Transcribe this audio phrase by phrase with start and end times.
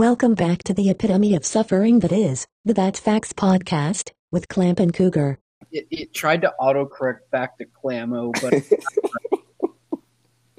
[0.00, 4.80] Welcome back to the epitome of suffering that is the That's Facts podcast with Klamp
[4.80, 5.38] and Cougar.
[5.70, 8.54] It, it tried to autocorrect back to Klamo, but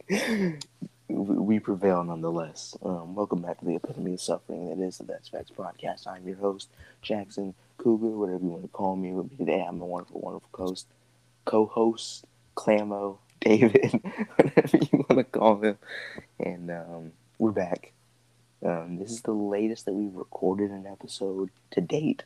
[1.07, 2.77] we we prevail nonetheless.
[2.83, 6.05] Um, welcome back to the epitome of suffering that is the That's Facts podcast.
[6.05, 6.69] I'm your host,
[7.01, 9.11] Jackson Cougar, whatever you want to call me.
[9.11, 10.85] With me today, I'm a wonderful, wonderful host,
[11.45, 14.03] co-host, Klamo, David,
[14.35, 15.79] whatever you want to call him.
[16.39, 17.91] And um, we're back.
[18.63, 22.23] Um, this is the latest that we've recorded an episode to date.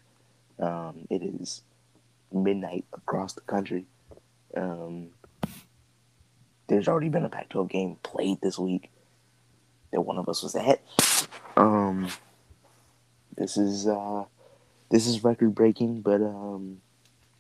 [0.60, 1.62] Um, it is
[2.32, 3.86] midnight across the country.
[4.56, 5.10] Um,
[6.68, 8.90] there's already been a Pac-12 game played this week
[9.92, 10.82] that one of us was at.
[11.56, 12.10] Um,
[13.38, 14.26] this is uh,
[14.90, 16.82] this is record breaking, but um,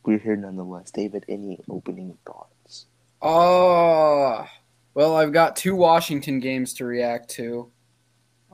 [0.05, 0.91] we're here nonetheless.
[0.91, 2.85] David, any opening thoughts?
[3.21, 4.47] oh,
[4.93, 7.71] well, I've got two Washington games to react to.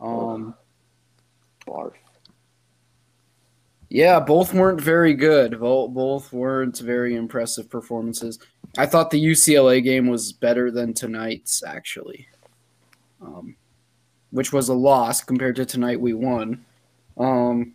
[0.01, 0.55] Um,
[1.67, 1.93] Barf.
[3.89, 5.59] yeah, both weren't very good.
[5.59, 8.39] Both both weren't very impressive performances.
[8.77, 12.27] I thought the UCLA game was better than tonight's actually,
[13.21, 13.55] um,
[14.31, 16.65] which was a loss compared to tonight we won.
[17.17, 17.73] Um,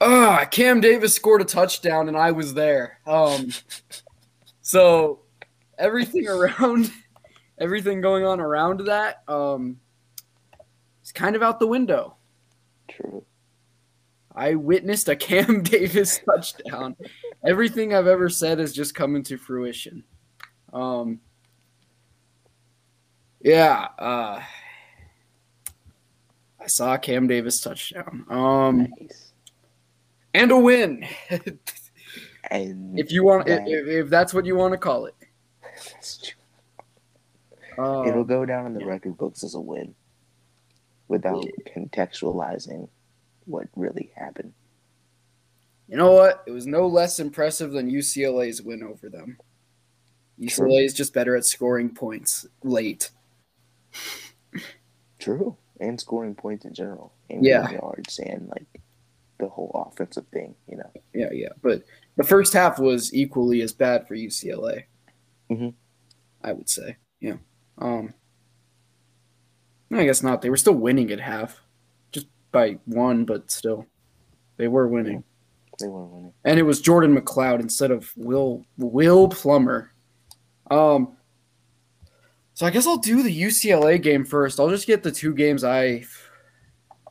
[0.00, 2.98] ah, Cam Davis scored a touchdown and I was there.
[3.06, 3.50] Um,
[4.62, 5.20] so
[5.78, 6.92] everything around,
[7.62, 9.78] everything going on around that, um,
[11.02, 12.16] is kind of out the window.
[12.88, 13.24] True.
[14.34, 16.96] I witnessed a Cam Davis touchdown.
[17.44, 20.02] Everything I've ever said has just come into fruition.
[20.72, 21.20] Um,
[23.40, 24.42] yeah, uh,
[26.60, 28.24] I saw a Cam Davis touchdown.
[28.28, 29.32] Um, Nice.
[30.34, 31.06] and a win,
[32.50, 35.14] And if you want, if, if that's what you want to call it.
[35.92, 36.41] that's true.
[37.78, 38.86] Um, it'll go down in the yeah.
[38.86, 39.94] record books as a win,
[41.08, 41.44] without
[41.76, 42.88] contextualizing
[43.46, 44.52] what really happened.
[45.88, 46.42] You know what?
[46.46, 49.38] It was no less impressive than UCLA's win over them.
[50.40, 53.10] UCLA is just better at scoring points late.
[55.18, 57.70] True, and scoring points in general, and Yeah.
[57.70, 58.66] yards, and like
[59.38, 60.54] the whole offensive thing.
[60.68, 61.50] You know, Yeah, yeah.
[61.62, 61.84] But
[62.16, 64.84] the first half was equally as bad for UCLA.
[65.50, 65.74] Mhm.
[66.42, 66.96] I would say.
[67.20, 67.36] Yeah.
[67.82, 68.14] Um
[69.92, 70.40] I guess not.
[70.40, 71.60] They were still winning at half.
[72.12, 73.86] Just by one, but still.
[74.56, 75.22] They were winning.
[75.78, 76.32] they were winning.
[76.44, 79.92] And it was Jordan McCloud instead of Will Will Plummer.
[80.70, 81.16] Um
[82.54, 84.60] so I guess I'll do the UCLA game first.
[84.60, 86.04] I'll just get the two games I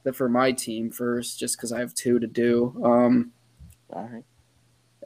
[0.03, 2.79] that for my team first, just because I have two to do.
[2.83, 3.31] Um
[3.91, 4.23] All right.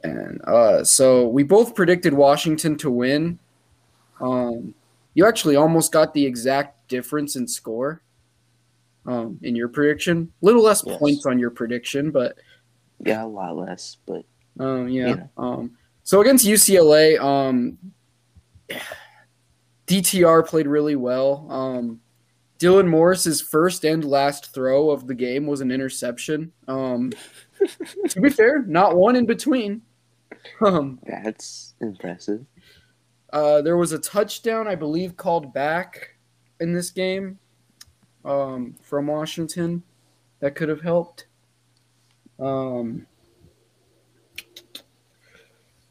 [0.04, 3.38] and uh, so we both predicted Washington to win.
[4.20, 4.74] Um,
[5.16, 8.02] you actually almost got the exact difference in score
[9.06, 10.30] um, in your prediction.
[10.42, 10.98] Little less Yes.
[10.98, 12.36] points on your prediction, but
[13.00, 14.24] Yeah, a lot less, but
[14.60, 15.08] um, yeah.
[15.16, 15.26] Yeah.
[15.38, 17.78] Um, so against UCLA, um,
[19.86, 21.46] DTR played really well.
[21.50, 22.00] Um,
[22.58, 26.52] Dylan Morris's first and last throw of the game was an interception.
[26.68, 27.12] Um,
[28.08, 29.80] to be fair, not one in between.
[30.60, 32.44] Um, that's impressive.
[33.32, 36.16] Uh, there was a touchdown, I believe, called back
[36.60, 37.38] in this game
[38.24, 39.82] um, from Washington
[40.40, 41.26] that could have helped.
[42.38, 43.06] Um,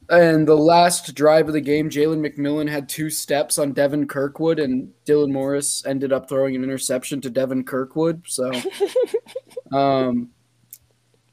[0.10, 4.60] and the last drive of the game, Jalen McMillan had two steps on Devin Kirkwood,
[4.60, 8.24] and Dylan Morris ended up throwing an interception to Devin Kirkwood.
[8.28, 8.52] So,
[9.72, 10.30] um,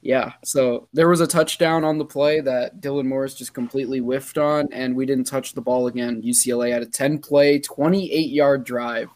[0.02, 4.36] yeah, so there was a touchdown on the play that Dylan Morris just completely whiffed
[4.36, 6.22] on, and we didn't touch the ball again.
[6.22, 9.08] UCLA had a 10 play, 28 yard drive.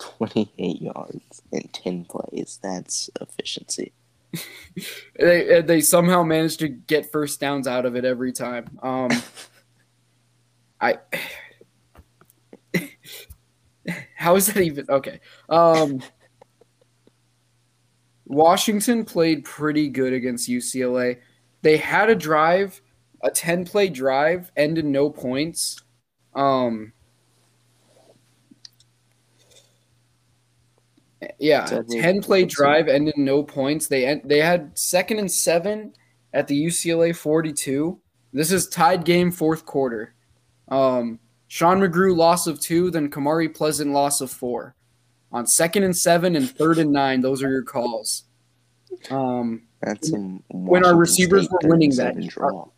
[0.00, 2.58] Twenty-eight yards in ten plays.
[2.62, 3.92] That's efficiency.
[5.18, 8.78] They, they somehow managed to get first downs out of it every time.
[8.82, 9.10] Um,
[10.80, 10.98] I.
[14.16, 15.20] How is that even okay?
[15.50, 16.00] Um,
[18.30, 21.18] Washington played pretty good against UCLA.
[21.62, 22.80] They had a drive,
[23.24, 25.82] a ten play drive, ended no points.
[26.36, 26.92] Um,
[31.40, 33.88] yeah, ten play drive ended no points.
[33.88, 35.92] They en- they had second and seven
[36.32, 37.98] at the UCLA forty two.
[38.32, 40.14] This is tied game fourth quarter.
[40.68, 41.18] Um,
[41.48, 44.76] Sean McGrew loss of two, then Kamari Pleasant loss of four.
[45.32, 48.24] On second and seven and third and nine, those are your calls.
[49.10, 52.68] Um, That's some When our receivers State were winning that 37 draw.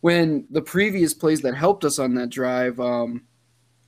[0.00, 3.24] when the previous plays that helped us on that drive um,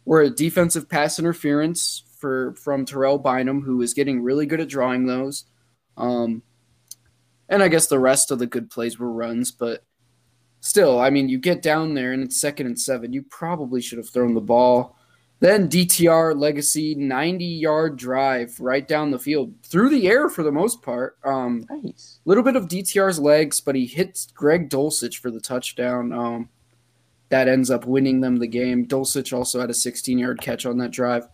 [0.05, 4.69] were a defensive pass interference for from Terrell Bynum, who is getting really good at
[4.69, 5.45] drawing those.
[5.97, 6.43] Um,
[7.49, 9.85] and I guess the rest of the good plays were runs, but
[10.61, 13.13] still, I mean, you get down there and it's second and seven.
[13.13, 14.97] You probably should have thrown the ball.
[15.41, 20.53] Then DTR legacy 90 yard drive right down the field through the air for the
[20.53, 21.17] most part.
[21.25, 22.21] Um, Nice.
[22.27, 26.13] little bit of DTR's legs, but he hits Greg Dulcich for the touchdown.
[26.13, 26.49] Um,
[27.31, 28.87] that ends up winning them the game.
[28.87, 31.27] Dulcich also had a 16 yard catch on that drive.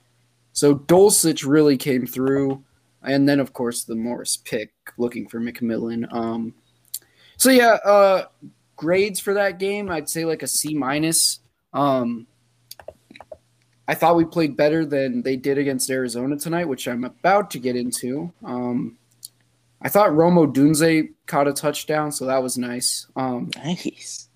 [0.52, 2.62] So Dulcich really came through.
[3.02, 6.12] And then, of course, the Morris pick looking for McMillan.
[6.12, 6.54] Um,
[7.36, 8.24] so, yeah, uh,
[8.76, 11.40] grades for that game, I'd say like a C minus.
[11.72, 12.26] Um,
[13.88, 17.58] I thought we played better than they did against Arizona tonight, which I'm about to
[17.58, 18.32] get into.
[18.44, 18.98] Um,
[19.80, 23.06] I thought Rome Odunze caught a touchdown, so that was nice.
[23.14, 24.28] Um, Nice.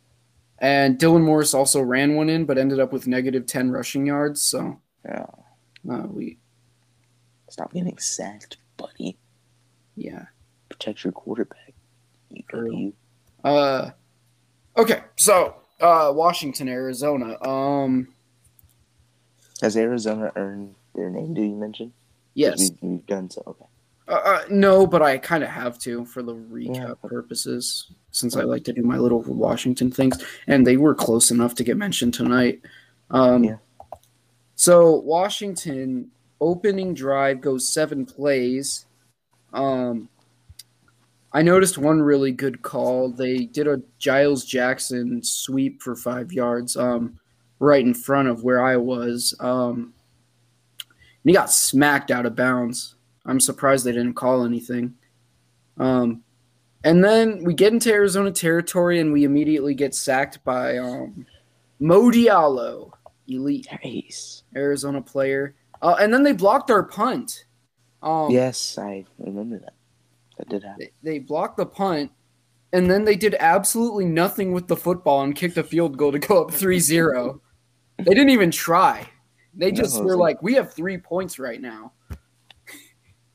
[0.58, 4.40] and Dylan Morris also ran one in, but ended up with negative 10 rushing yards.
[4.42, 5.26] So Yeah.
[5.90, 6.38] uh, we,
[7.48, 9.16] Stop getting sacked, buddy.
[9.96, 10.26] yeah.
[10.68, 11.74] Protect your quarterback.
[12.30, 12.92] You you.
[13.42, 13.90] Uh,
[14.76, 17.36] okay, so uh, Washington, Arizona.
[17.44, 18.06] Um,
[19.62, 21.34] Has Arizona earned their name?
[21.34, 21.92] Do you mention?
[22.34, 23.42] yes, We've, we've done so.
[23.46, 23.64] Okay.
[24.08, 26.94] uh, uh, no, but I kind of have to for the recap Yeah.
[27.08, 31.54] purposes, since I like to do my little Washington things, and they were close enough
[31.56, 32.60] to get mentioned tonight.
[33.10, 33.56] Um, Yeah.
[34.54, 36.10] So Washington
[36.40, 38.86] opening drive goes seven plays.
[39.52, 40.08] Um,
[41.32, 43.10] I noticed one really good call.
[43.10, 47.18] They did a Giles Jackson sweep for five yards, um,
[47.60, 49.34] right in front of where I was.
[49.38, 49.94] Um,
[50.88, 52.96] and he got smacked out of bounds.
[53.26, 54.94] I'm surprised they didn't call anything.
[55.78, 56.22] Um,
[56.82, 61.26] and then we get into Arizona territory and we immediately get sacked by um,
[61.78, 62.90] Mo Diallo,
[63.28, 64.42] elite Nice.
[64.56, 65.54] Arizona player.
[65.82, 67.44] Uh, and then they blocked our punt.
[68.02, 69.74] Um, yes, I remember that.
[70.38, 70.88] That did happen.
[71.02, 72.10] they, they blocked the punt,
[72.72, 76.18] and then they did absolutely nothing with the football and kicked a field goal to
[76.18, 77.42] go up 3 0.
[78.04, 79.08] They didn't even try.
[79.54, 81.92] They just No, were like, we have three points right now.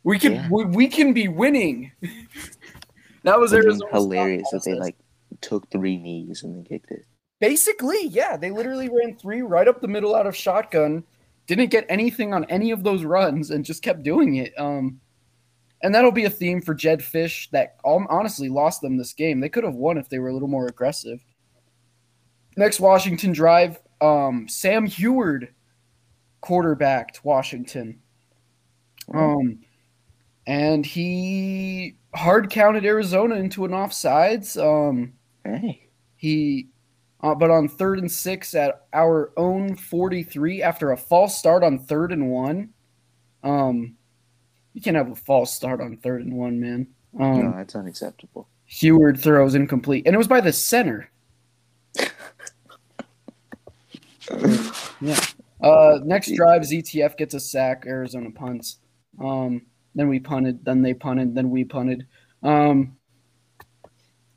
[0.04, 0.48] We can Yeah.
[0.52, 1.92] we, we can be winning.
[3.24, 4.96] that was hilarious that they like
[5.42, 7.06] took three knees and they kicked it.
[7.40, 11.04] Basically, yeah, they literally ran three right up the middle out of shotgun.
[11.48, 14.54] Didn't get anything on any of those runs and just kept doing it.
[14.58, 15.02] Um,
[15.84, 19.40] and that'll be a theme for Jedd Fisch that um, honestly lost them this game.
[19.40, 21.20] They could have won if they were a little more aggressive.
[22.58, 25.50] Next Washington drive, um, Sam Huard
[26.42, 28.02] quarterbacked Washington.
[29.14, 29.60] Um,
[30.48, 34.58] and he hard counted Arizona into an offsides.
[34.62, 35.14] Um,
[35.44, 35.90] Hey.
[36.16, 36.70] he,
[37.22, 41.80] uh, but on third and six at our own 43 after a false start on
[41.80, 42.70] third and one.
[43.44, 43.96] Um,
[44.74, 46.88] you can't have a false start on third and one, man.
[47.20, 48.50] Um, no, that's unacceptable.
[48.66, 51.10] Huard throws incomplete, and it was by the center.
[55.02, 55.20] Yeah.
[55.62, 57.86] Uh, next drive, ZTF gets a sack.
[57.88, 58.78] Arizona punts.
[59.20, 59.62] Um,
[59.94, 60.64] then we punted.
[60.66, 61.36] Then they punted.
[61.36, 62.06] Then we punted.
[62.44, 62.98] Um,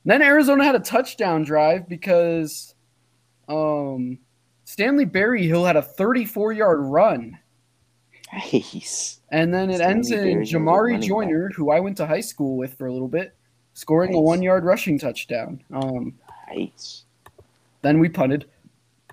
[0.05, 2.75] then Arizona had a touchdown drive because
[3.49, 4.19] um,
[4.65, 7.39] Stanley Berryhill had a 34 yard run.
[8.33, 9.21] Nice.
[9.31, 12.75] And then it Stanley ends in Jamarye Joiner, who I went to high school with
[12.75, 13.35] for a little bit,
[13.75, 15.63] scoring a one yard rushing touchdown.
[15.73, 16.15] Um,
[16.49, 17.05] Nice.
[17.83, 18.47] then we punted.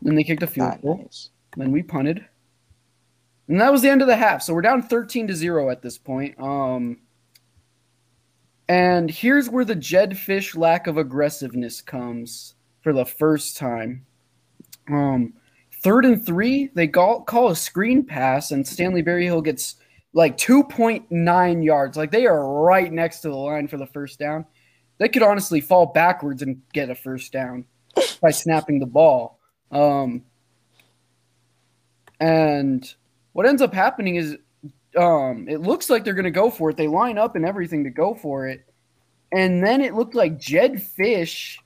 [0.05, 0.99] Then they kicked a field goal.
[1.01, 1.31] nice.
[1.57, 2.23] Then we punted.
[3.47, 4.43] And that was the end of the half.
[4.43, 6.39] So we're down 13 to 0 at this point.
[6.39, 6.99] Um,
[8.69, 14.05] and here's where the Jedd Fisch lack of aggressiveness comes for the first time.
[14.87, 15.33] Um,
[15.83, 19.75] third and three, they call, call a screen pass, and Stanley Berryhill gets
[20.13, 21.97] like 2.9 yards.
[21.97, 24.45] Like they are right next to the line for the first down.
[24.99, 27.65] They could honestly fall backwards and get a first down
[28.21, 29.39] by snapping the ball.
[29.75, 30.23] Um,
[32.19, 32.93] and
[33.33, 34.37] what ends up happening is
[34.97, 36.77] um, it looks like they're going to go for it.
[36.77, 38.65] They line up and everything to go for it.
[39.33, 41.57] And then it looked like Jedd Fisch,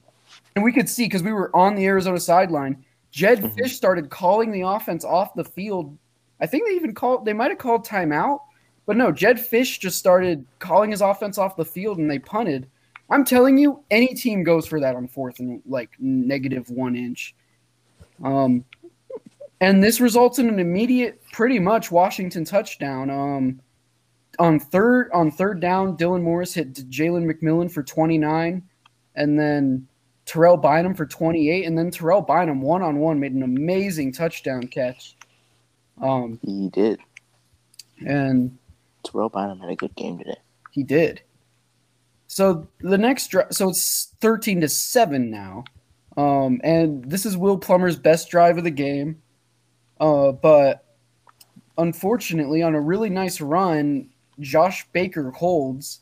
[0.55, 2.83] and we could see because we were on the Arizona sideline.
[3.11, 3.55] Jed Mhm.
[3.55, 5.95] Fish started calling the offense off the field.
[6.39, 8.39] I think they even called, they might have called timeout,
[8.87, 12.67] but no, Jedd Fisch just started calling his offense off the field and they punted.
[13.11, 17.35] I'm telling you, any team goes for that on fourth and like negative one inch.
[18.23, 18.63] Um,
[19.61, 23.09] and this results in an immediate, pretty much Washington touchdown.
[23.09, 23.59] Um,
[24.39, 28.63] on third on third down, Dylan Morris hit Jalen McMillan for 29,
[29.15, 29.85] and then
[30.25, 34.67] Terrell Bynum for 28, and then Terrell Bynum one on one made an amazing touchdown
[34.67, 35.17] catch.
[36.01, 36.99] Um, He did.
[38.07, 38.57] and
[39.03, 40.37] Terrell Bynum had a good game today.
[40.71, 41.21] he did.
[42.27, 45.65] So the next drive, so it's thirteen to seven now,
[46.19, 49.21] um, and this is Will Plummer's best drive of the game.
[50.01, 50.83] Uh, but
[51.77, 54.09] unfortunately, on a really nice run,
[54.41, 56.01] Josh Baker holds,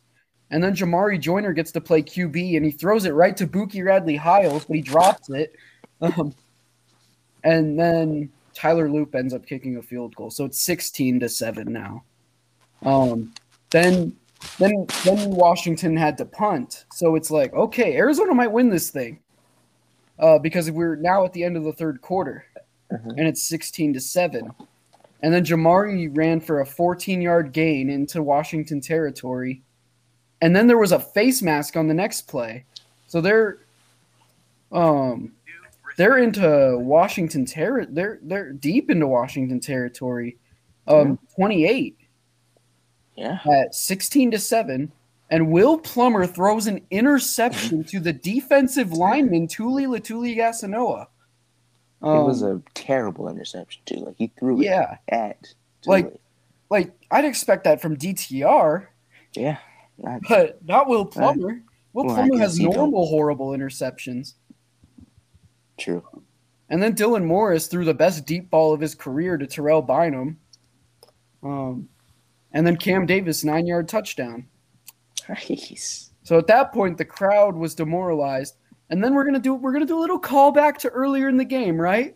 [0.49, 3.83] and then Jamarye Joiner gets to play QB, and he throws it right to Bookie
[3.83, 5.53] Radley Hiles, but he drops it.
[6.01, 6.33] Um,
[7.43, 11.71] and then Tyler Loop ends up kicking a field goal, so it's sixteen to seven
[11.71, 12.03] now.
[12.83, 13.33] Um,
[13.69, 14.15] then
[14.57, 16.85] then then Washington had to punt.
[16.91, 19.19] So it's like, okay, Arizona might win this thing.
[20.19, 22.45] Uh, because we're now at the end of the third quarter.
[22.91, 23.09] Mhm.
[23.17, 24.51] And it's 16 to 7.
[25.21, 29.61] And then Jamarye ran for a 14-yard gain into Washington territory.
[30.41, 32.65] And then there was a face mask on the next play.
[33.07, 33.59] So they're
[34.71, 35.31] um
[35.97, 40.37] they're into Washington ter- they're they're deep into Washington territory.
[40.87, 41.97] Um 28
[43.15, 43.39] Yeah.
[43.51, 44.91] at 16 to 7
[45.29, 51.07] and Will Plummer throws an interception to the defensive lineman Tuli Letuligasenoa.
[52.01, 53.95] it was a terrible interception too.
[53.97, 55.53] Like he threw it Um, yeah, at
[55.85, 56.13] Like-
[56.69, 58.87] like I'd expect that from DTR,
[59.33, 59.57] yeah.
[60.05, 61.61] I- but not Will Plummer.
[61.93, 64.33] Will well, Plummer has normal horrible interceptions.
[65.77, 66.03] true.
[66.69, 70.37] And then Dylan Morris threw the best deep ball of his career to Terrell Bynum.
[71.41, 71.87] Um,
[72.51, 74.47] and then Cam Davis nine yard touchdown.
[75.29, 76.11] Nice.
[76.23, 78.55] So at that point, the crowd was demoralized.
[78.89, 81.45] And then we're gonna do we're gonna do a little callback to earlier in the
[81.45, 82.15] game, right?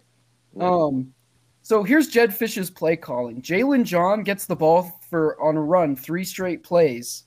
[0.60, 1.14] Um,
[1.62, 3.42] so here's Jedd Fisch's play calling.
[3.42, 7.24] Jalen John gets the ball for on a run, three straight plays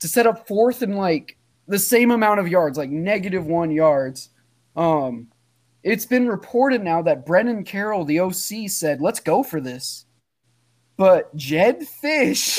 [0.00, 1.36] to set up fourth and like
[1.66, 4.30] the same amount of yards, like negative one yards.
[4.76, 5.28] Um,
[5.82, 10.06] it's been reported now that Brennan Carroll, the OC, said, "Let's go for this,"
[10.96, 12.58] but Jedd Fisch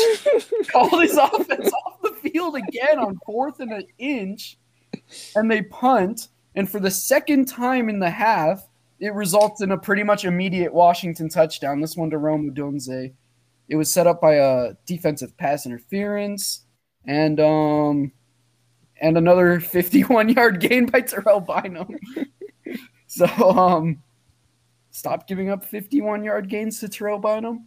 [0.67, 1.94] called his offense off
[2.35, 4.57] field again on fourth and an inch,
[5.35, 6.27] and they punt.
[6.55, 8.67] And for the second time in the half,
[8.99, 11.79] it results in a pretty much immediate Washington touchdown.
[11.79, 13.13] This one to Rome Odunze.
[13.69, 16.61] It was set up by a defensive pass interference
[17.07, 18.11] and um
[19.01, 21.97] and another 51 yard gain by Terrell Bynum.
[23.07, 24.01] so um
[24.91, 27.65] stop giving up 51 yard gains to Terrell Bynum.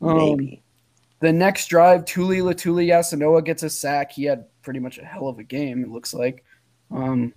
[0.00, 0.61] Um, Maybe.
[1.22, 4.12] The next drive, Tuli Letuligasenoa gets a sack.
[4.12, 6.44] He had pretty much a hell of a game, it looks like.
[6.90, 7.32] Um,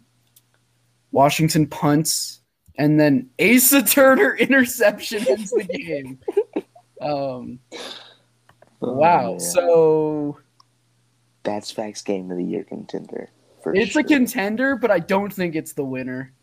[1.12, 2.42] Washington punts,
[2.78, 6.20] and then Asa Turner interception ends the game.
[7.02, 7.60] Um,
[8.82, 9.32] Oh, wow.
[9.32, 9.40] man.
[9.40, 10.38] So
[11.44, 13.30] that's facts game of the year contender.
[13.64, 14.02] For it's sure.
[14.02, 16.34] a contender, but I don't think it's the winner.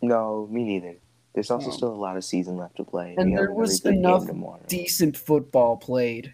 [0.00, 0.96] No, me neither.
[1.34, 3.14] There's also Um, still a lot of season left to play.
[3.18, 4.24] and We there was enough.
[4.68, 6.32] Decent football played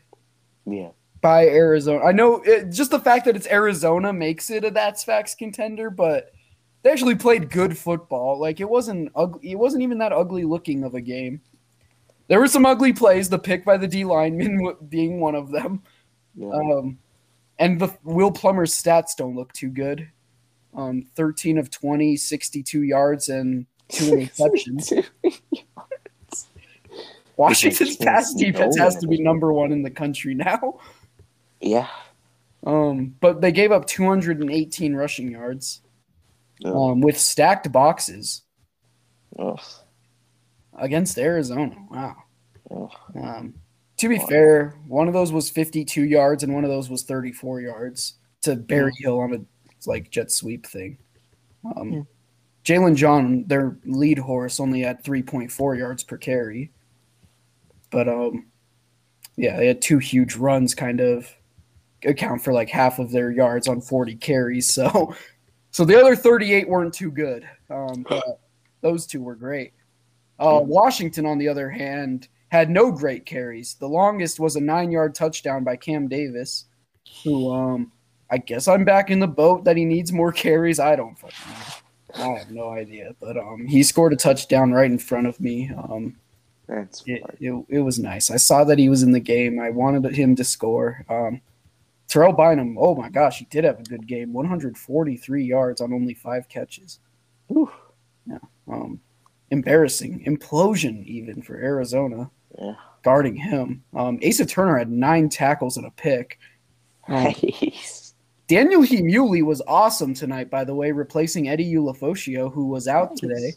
[0.72, 0.90] yeah.
[1.20, 2.04] by Arizona.
[2.04, 5.90] I know it, just the fact that it's Arizona makes it a that's facts contender,
[5.90, 6.32] but
[6.82, 8.38] they actually played good football.
[8.38, 9.52] Like it wasn't ugly.
[9.52, 11.40] It wasn't even that ugly looking of a game.
[12.28, 13.28] There were some ugly plays.
[13.28, 15.82] The pick by the D lineman being one of them.
[16.34, 16.50] Yeah.
[16.50, 16.98] Um,
[17.58, 20.08] and the Will Plummer's stats don't look too good.
[20.74, 25.04] Um, 13 of 20, 62 yards, and two interceptions.
[27.38, 30.78] Washington's pass defense has to be number one in the country now.
[31.60, 31.88] yeah.
[32.66, 35.80] Um, but they gave up 218 rushing yards
[36.64, 38.42] Oh, um, with stacked boxes
[39.38, 39.56] oh,
[40.76, 41.76] against Arizona.
[41.88, 42.16] Wow.
[42.72, 42.90] oh.
[43.14, 43.54] Um,
[43.98, 44.26] to be Wow.
[44.26, 48.56] fair, one of those was 52 yards and one of those was 34 yards to
[48.56, 49.38] Berryhill on a
[49.88, 50.98] like jet sweep thing.
[51.76, 52.02] Um, Yeah.
[52.64, 56.72] Jalen John, their lead horse, only had 3.4 yards per carry.
[57.90, 58.46] But um,
[59.36, 61.32] yeah, they had two huge runs, kind of
[62.04, 64.72] account for like half of their yards on 40 carries.
[64.72, 65.14] So,
[65.70, 67.48] so the other 38 weren't too good.
[67.70, 68.40] Um, but
[68.80, 69.72] those two were great.
[70.38, 73.74] Uh, Washington, on the other hand, had no great carries.
[73.74, 76.66] The longest was a nine-yard touchdown by Cam Davis,
[77.24, 77.92] who um,
[78.30, 80.78] I guess I'm back in the boat that he needs more carries.
[80.78, 82.34] I don't fucking know.
[82.34, 85.70] I have no idea, but um, he scored a touchdown right in front of me.
[85.76, 86.16] Um,
[86.68, 88.30] That's it, it, it was nice.
[88.30, 89.58] I saw that he was in the game.
[89.58, 91.04] I wanted him to score.
[91.08, 91.40] Um,
[92.08, 94.32] Terrell Bynum, oh my gosh, he did have a good game.
[94.32, 97.00] 143 yards on only five catches.
[97.48, 97.70] Whew.
[98.70, 99.00] Um,
[99.50, 102.74] embarrassing implosion even for Arizona Yeah.
[103.02, 103.82] guarding him.
[103.94, 106.38] Um, Asa Turner had nine tackles and a pick.
[107.08, 108.14] Um, Nice.
[108.46, 113.20] Daniel Heimuli was awesome tonight, by the way, replacing Eddie Ulofoshio, who was out Nice.
[113.20, 113.52] today.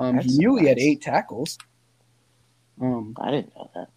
[0.00, 1.56] Um, That's Heimuli had eight tackles.
[2.80, 3.88] Um, I didn't know that.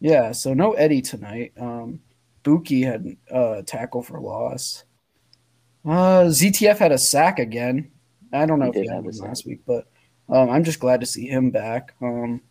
[0.00, 1.52] Yeah, so no Eddie tonight.
[1.58, 2.00] Um,
[2.44, 4.84] Buki had a tackle for loss.
[5.84, 7.90] Uh, ZTF had a sack again.
[8.32, 9.86] I don't know He if he had one last week, but
[10.28, 11.94] um, I'm just glad to see him back.
[12.00, 12.42] Um,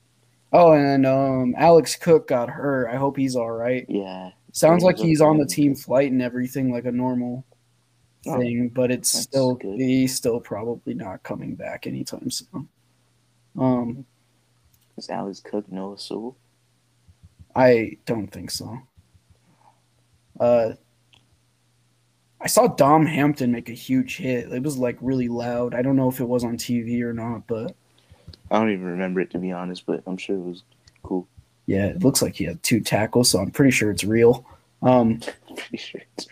[0.52, 2.90] oh, and um, Alex Cook got hurt.
[2.90, 3.86] I hope he's all right.
[3.88, 4.32] Yeah.
[4.52, 7.46] Sounds Yeah, like he's on the team flight and everything, like a normal
[8.26, 9.80] Oh, thing, but it's still good.
[9.80, 12.70] he's still probably not coming back anytime soon.
[13.58, 14.06] Um,
[15.00, 16.36] Is Alex Cook Noah Sewell?
[17.56, 18.78] I don't think so.
[20.38, 20.74] Uh,
[22.42, 24.52] I saw Dom Hampton make a huge hit.
[24.52, 25.74] It was like really loud.
[25.74, 27.74] I don't know if it was on TV or not, but
[28.52, 30.64] I don't even remember it to be honest, but I'm sure it was
[31.04, 31.26] cool.
[31.66, 34.46] yeah, it looks like he had two tackles, so I'm pretty sure it's real.
[34.82, 35.22] Um,
[35.56, 36.28] Pretty sure it's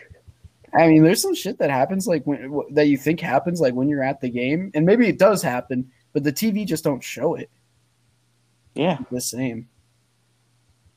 [0.78, 3.88] I mean, there's some shit that happens like when that you think happens like when
[3.88, 7.34] you're at the game, and maybe it does happen, but the TV just don't show
[7.34, 7.48] it
[8.78, 8.98] Yeah.
[9.10, 9.68] the same.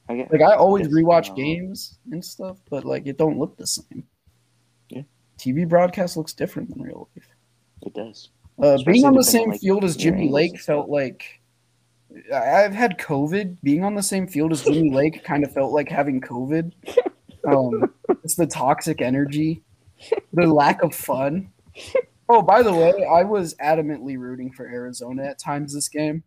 [0.10, 3.58] I Like I always Yes, rewatch uh, games and stuff, but like it don't look
[3.58, 4.04] the same.
[4.90, 5.04] Yeah.
[5.38, 7.28] TV broadcast looks different than real life.
[7.82, 8.30] it does.
[8.62, 11.42] Uh, being on the same like, field as Jimmy Lake felt like
[12.34, 13.58] I- I've had COVID.
[13.64, 16.72] Being on the same field as Jimmy Lake kind of felt like having COVID.
[17.44, 17.92] Um,
[18.24, 19.64] it's the toxic energy,
[20.32, 21.52] the lack of fun.
[22.30, 26.22] Oh, by the way, I was adamantly rooting for Arizona at times this game.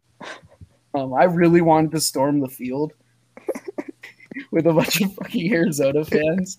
[0.95, 2.93] Um, I really wanted to storm the field
[4.53, 6.59] with a bunch of fucking Arizona fans.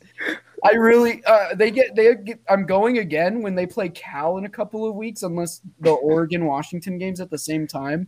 [0.64, 4.46] I really, uh, they get, they get, I'm going again when they play Cal in
[4.46, 8.08] a couple of weeks, unless the Oregon Washington games at the same time.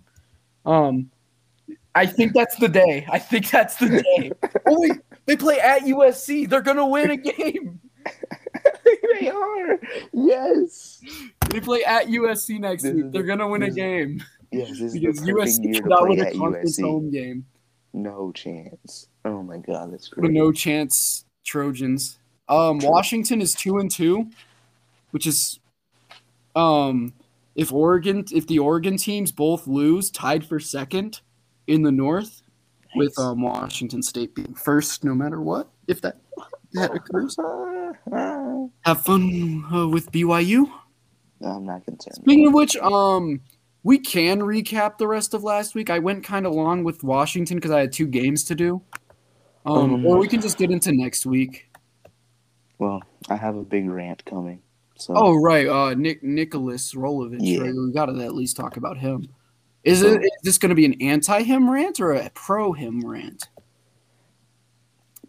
[0.66, 1.12] Um,
[1.96, 3.08] I think that's the day.
[3.10, 4.32] I think that's the day.
[4.68, 6.50] oh wait, they play at USC.
[6.50, 7.80] They're gonna win a game.
[9.20, 9.80] they are.
[10.14, 11.02] Yes.
[11.50, 13.12] They play at USC next This week.
[13.12, 16.18] They're gonna win a game Yes, this is the because perfect USC year to play
[16.18, 16.84] a at conference USC.
[16.84, 17.46] home game.
[17.94, 19.08] No chance.
[19.26, 22.20] Oh my god, that's a no chance Trojans.
[22.50, 24.30] Um, Washington is two and two,
[25.12, 25.60] which is,
[26.56, 27.14] um,
[27.56, 31.22] if Oregon, if the Oregon teams both lose, tied for second
[31.66, 32.42] in the North,
[32.96, 35.70] with um Washington State being first, no matter what.
[35.88, 36.18] If that
[36.74, 37.36] that occurs,
[38.86, 40.70] have fun uh, with BYU.
[41.40, 42.16] No, I'm not concerned.
[42.16, 43.42] Speaking of which, um,
[43.84, 45.90] we can recap the rest of last week.
[45.90, 48.82] I went kind of long with Washington because I had two games to do.
[49.66, 51.70] Um, Um, or we can just get into next week.
[52.80, 54.62] Well, I have a big rant coming.
[54.98, 57.40] So Oh right, uh, Nick Nicholas Rolovich.
[57.42, 57.62] Yeah.
[57.62, 57.74] Right?
[57.74, 59.28] We got to at least talk about him.
[59.84, 63.06] Is it is this going to be an anti him rant or a pro him
[63.06, 63.48] rant?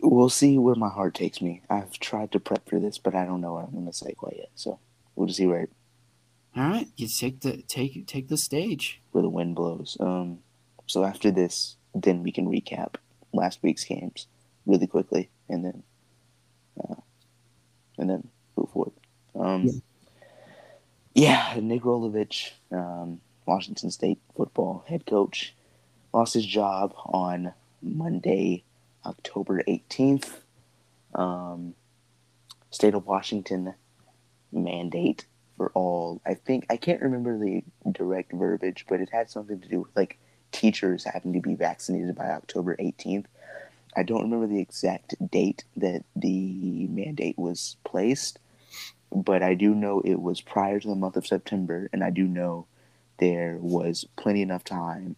[0.00, 1.62] we'll see where my heart takes me.
[1.70, 4.36] I've tried to prep for this, but I don't know what I'm gonna say quite
[4.36, 4.50] yet.
[4.54, 4.78] So
[5.14, 5.68] we'll just see where
[6.56, 9.00] All right, you take the take take the stage.
[9.18, 9.96] where the wind blows.
[9.98, 10.38] Um,
[10.86, 12.94] so after this, then we can recap
[13.32, 14.28] last week's games
[14.64, 15.82] really quickly, and then,
[16.80, 16.94] uh,
[17.98, 18.92] and then move forward.
[19.34, 19.82] Um,
[21.14, 21.58] yeah.
[21.60, 25.52] Nick Rolovich, um, Washington State football head coach,
[26.12, 28.62] lost his job on Monday,
[29.04, 30.42] October eighteenth.
[31.14, 31.74] Um,
[32.70, 33.74] state of Washington
[34.52, 35.26] mandate
[35.58, 36.22] for all.
[36.26, 39.96] I think i can't remember the direct verbiage but it had something to do with
[39.96, 40.18] like
[40.52, 43.26] teachers having to be vaccinated by october 18th
[43.96, 48.38] i don't remember the exact date that the mandate was placed
[49.14, 52.24] but i do know it was prior to the month of september and i do
[52.24, 52.66] know
[53.18, 55.16] there was plenty enough time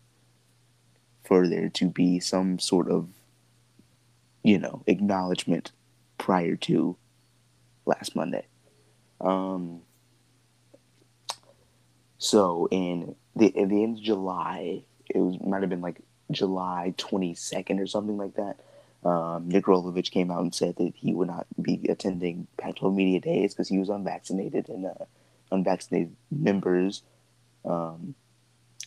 [1.24, 3.08] for there to be some sort of
[4.42, 5.72] you know acknowledgement
[6.18, 6.96] prior to
[7.86, 8.46] last monday.
[9.20, 9.82] Um
[12.20, 16.94] so in the at the end of July, it was might have been like July
[16.98, 18.60] twenty second or something like that.
[19.02, 23.18] Um, Nick Rolovich came out and said that he would not be attending Pac-12 media
[23.18, 25.06] days because he was unvaccinated and uh,
[25.50, 27.02] unvaccinated members
[27.64, 28.14] um,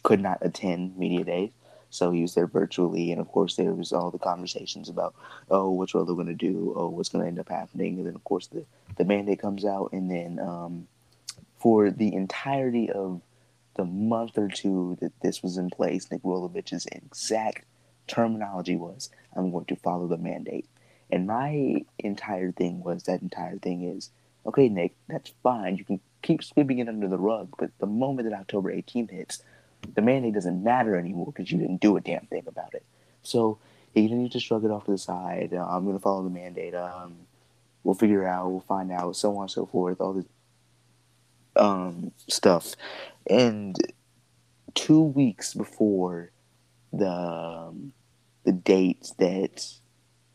[0.04, 1.50] could not attend media days.
[1.90, 5.16] So he was there virtually, and of course there was all the conversations about,
[5.50, 6.74] oh, what's Rolo going to do?
[6.76, 7.98] Oh, what's going to end up happening?
[7.98, 8.66] And then of course the
[8.98, 10.88] the mandate comes out, and then um,
[11.64, 13.22] for the entirety of
[13.78, 17.64] the month or two that this was in place, Nick Rolovich's exact
[18.06, 20.68] terminology was, I'm going to follow the mandate.
[21.10, 24.10] And my entire thing was that entire thing is,
[24.46, 25.78] okay, Nick, that's fine.
[25.78, 29.42] You can keep sweeping it under the rug, but the moment that October 18th hits,
[29.96, 32.84] the mandate doesn't matter anymore because you didn't do a damn thing about it.
[33.22, 33.58] So
[33.94, 35.54] you need to shrug it off to the side.
[35.54, 36.76] Uh, I'm going to follow the mandate.
[36.76, 37.16] Um,
[37.86, 38.52] we'll figure out.
[38.52, 39.16] We'll find out.
[39.16, 40.02] So on and so forth.
[40.02, 40.26] All this
[41.56, 42.76] um, stuff.
[43.30, 43.76] And
[44.74, 46.32] two weeks before
[46.92, 47.94] the um,
[48.44, 49.66] the date that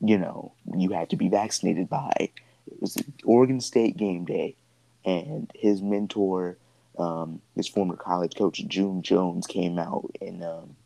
[0.00, 2.12] you know, you had to be vaccinated by.
[2.18, 4.56] It was Oregon State game day,
[5.04, 6.56] and his mentor,
[6.98, 10.76] um, his former college coach June Jones, came out and um,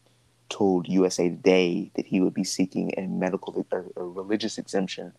[0.48, 5.12] told USA Today that he would be seeking a medical or, or religious exemption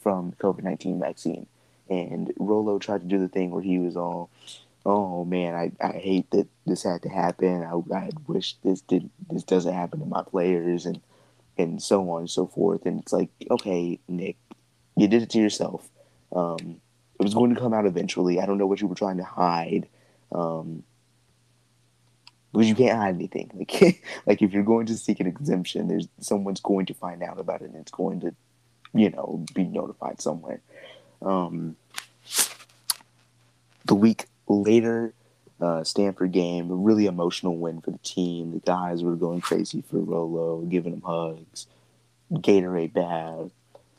[0.00, 1.46] from COVID nineteen vaccine.
[1.88, 4.30] And Rolo tried to do the thing where he was all,
[4.84, 7.62] "Oh man, I, I hate that this had to happen.
[7.62, 11.00] I, I wish this did this doesn't happen to my players and
[11.56, 14.36] and so on and so forth." And it's like, okay, Nick,
[14.96, 15.88] you did it to yourself.
[16.34, 16.80] Um,
[17.18, 18.40] it was going to come out eventually.
[18.40, 19.88] I don't know what you were trying to hide.
[20.30, 20.84] Um,
[22.52, 23.50] because you can't hide anything.
[23.54, 27.38] Like, like if you're going to seek an exemption, there's someone's going to find out
[27.38, 28.34] about it, and it's going to,
[28.94, 30.60] you know, be notified somewhere.
[31.22, 31.76] Um,
[33.84, 35.14] the week later,
[35.60, 38.52] uh, Stanford game, a really emotional win for the team.
[38.52, 41.66] The guys were going crazy for Rolo, giving him hugs,
[42.32, 43.50] Gatorade bath.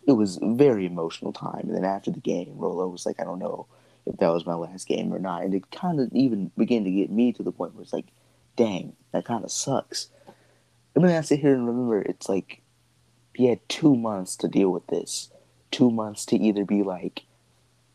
[0.08, 1.68] It was a very emotional time.
[1.68, 3.68] And then after the game, Rolo was like, I don't know
[4.06, 5.44] if that was my last game or not.
[5.44, 8.08] And it kind of even began to get me to the point where it's like,
[8.56, 10.10] dang, that kind of sucks.
[10.96, 12.62] And then I sit here and remember, it's like,
[13.36, 15.30] he had two months to deal with this.
[15.72, 17.24] Two months to either be like,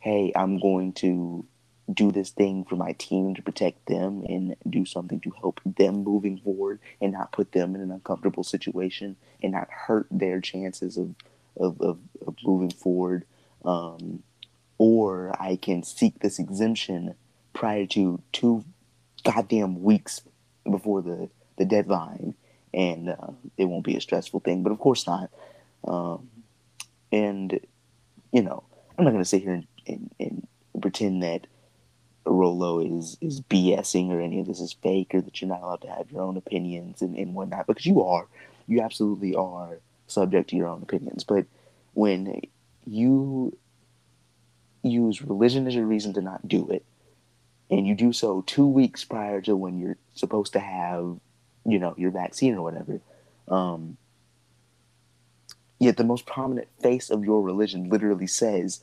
[0.01, 1.47] hey, I'm going to
[1.93, 6.03] do this thing for my team to protect them and do something to help them
[6.03, 10.97] moving forward and not put them in an uncomfortable situation and not hurt their chances
[10.97, 11.15] of,
[11.57, 13.25] of, of, of moving forward.
[13.65, 14.23] Um,
[14.79, 17.15] or I can seek this exemption
[17.53, 18.65] prior to two
[19.25, 20.23] goddamn weeks
[20.71, 22.35] before the, the deadline
[22.73, 25.31] and uh, it won't be a stressful thing, but of course not.
[25.87, 26.29] Um,
[27.13, 27.61] and,
[28.33, 28.65] you know,
[28.97, 30.47] I'm not going to sit here and, and, and
[30.81, 31.47] pretend that
[32.27, 35.83] Rolo is is BSing or any of this is fake or that you're not allowed
[35.83, 38.27] to have your own opinions and, and whatnot because you are.
[38.67, 41.25] You absolutely are subject to your own opinions.
[41.25, 41.47] But
[41.93, 42.41] when
[42.87, 43.57] you
[44.83, 46.85] use religion as your reason to not do it,
[47.71, 51.19] and you do so two weeks prior to when you're supposed to have,
[51.67, 53.01] you know, your vaccine or whatever,
[53.49, 53.97] um,
[55.85, 58.81] yet the most prominent face of your religion literally says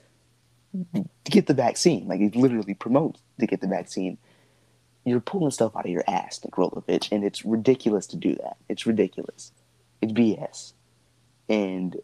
[1.26, 2.08] get the vaccine.
[2.08, 4.18] Like it literally promotes to get the vaccine.
[5.04, 8.58] You're pulling stuff out of your ass, Nick Rolovich, and it's ridiculous to do that.
[8.70, 9.52] It's ridiculous.
[10.02, 10.74] It's BS,
[11.50, 11.98] and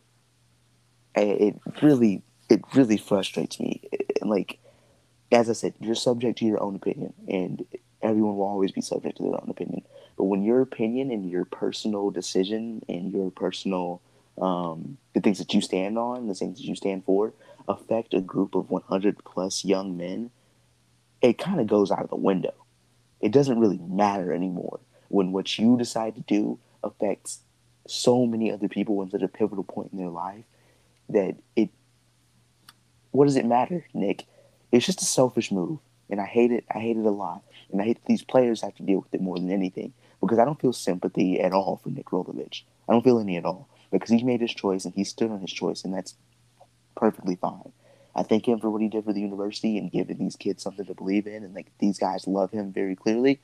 [1.15, 3.81] it really, it really frustrates me.
[4.21, 4.59] Like,
[5.31, 7.65] as I said, you're subject to your own opinion, and
[8.01, 9.83] everyone will always be subject to their own opinion.
[10.15, 14.01] But when your opinion and your personal decision and your personal,
[14.41, 17.33] um, the things that you stand on, the things that you stand for,
[17.67, 20.31] affect a group of 100 plus young men,
[21.21, 22.53] it kind of goes out of the window.
[23.19, 27.39] It doesn't really matter anymore when what you decide to do affects
[27.87, 30.43] so many other people in such a pivotal point in their life
[31.09, 31.69] that it
[33.11, 34.25] what does it matter, Nick?
[34.71, 35.79] It's just a selfish move.
[36.09, 36.65] And I hate it.
[36.69, 37.41] I hate it a lot.
[37.71, 39.93] And I hate these players have to deal with it more than anything.
[40.21, 42.63] Because I don't feel sympathy at all for Nick Rolovich.
[42.87, 43.67] I don't feel any at all.
[43.91, 46.15] Because he made his choice and he stood on his choice and that's
[46.95, 47.71] perfectly fine.
[48.17, 50.85] I thank him for what he did for the university and giving these kids something
[50.87, 53.39] to believe in, and like these guys love him very clearly.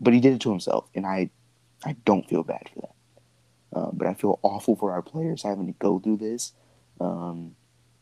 [0.00, 1.30] But he did it to himself, and I,
[1.84, 3.78] I don't feel bad for that.
[3.78, 6.52] Um, but I feel awful for our players having to go through this.
[7.00, 7.54] Um,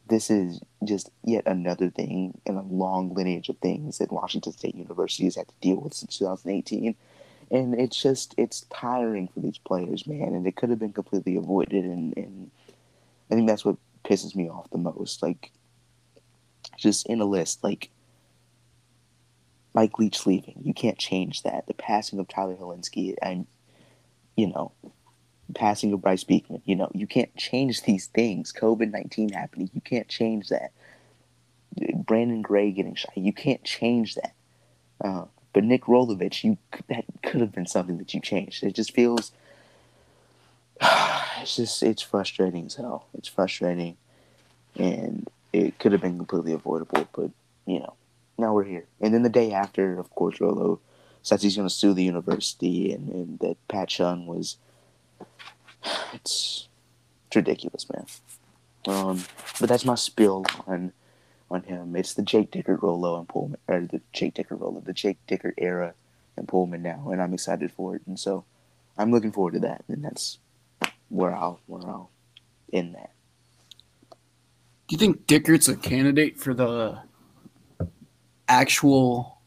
[0.09, 4.77] this is just yet another thing in a long lineage of things that Washington State
[4.77, 6.95] University has had to deal with since 2018.
[7.51, 10.35] And it's just, it's tiring for these players, man.
[10.35, 11.85] And it could have been completely avoided.
[11.85, 12.51] And, and
[13.31, 15.23] I think that's what pisses me off the most.
[15.23, 15.53] Like,
[16.77, 17.91] just in a list, like
[19.73, 21.67] Mike Leach leaving, you can't change that.
[21.67, 23.47] The passing of Tyler Hilinski, and
[24.37, 24.73] you know,
[25.55, 28.53] passing of Bryce Beekman, you know, you can't change these things.
[28.53, 30.73] COVID nineteen happening, you can't change that.
[31.95, 34.35] Brandon Gray getting shot, you can't change that.
[35.01, 35.25] Uh,
[35.57, 38.63] but Nick Rolovich, you that could have been something that you changed.
[38.63, 39.33] It just feels
[41.41, 43.07] it's just it's frustrating as hell.
[43.15, 43.97] It's frustrating,
[44.79, 47.09] and it could have been completely avoidable.
[47.11, 47.31] But
[47.65, 47.95] you know,
[48.37, 48.85] now we're here.
[49.01, 50.79] And then the day after, of course, Rolo
[51.23, 54.59] says he's going to sue the university, and, and that Pat Chun was.
[56.13, 56.69] It's,
[57.29, 58.07] it's ridiculous, man.
[58.87, 59.25] Um,
[59.59, 60.93] but that's my spill on
[61.51, 61.95] on him.
[61.97, 65.55] It's the Jake Dickert Rolo and Pullman, or the Jake Dickert Rolo, the Jake Dickert
[65.59, 65.95] era
[66.37, 68.03] and Pullman now, and I'm excited for it.
[68.07, 68.45] And so
[68.99, 69.85] I'm looking forward to that.
[69.89, 70.39] And that's
[71.09, 72.11] where I'll where I'll
[72.73, 73.11] end that.
[74.89, 77.01] Do you think Dickert's a candidate for the
[78.49, 79.41] actual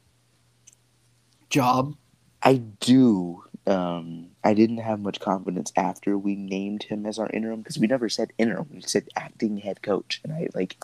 [1.49, 1.95] job?
[2.43, 3.43] I do.
[3.65, 7.87] Um, I didn't have much confidence after we named him as our interim because we
[7.87, 8.67] never said interim.
[8.73, 10.77] We said acting head coach, and I like,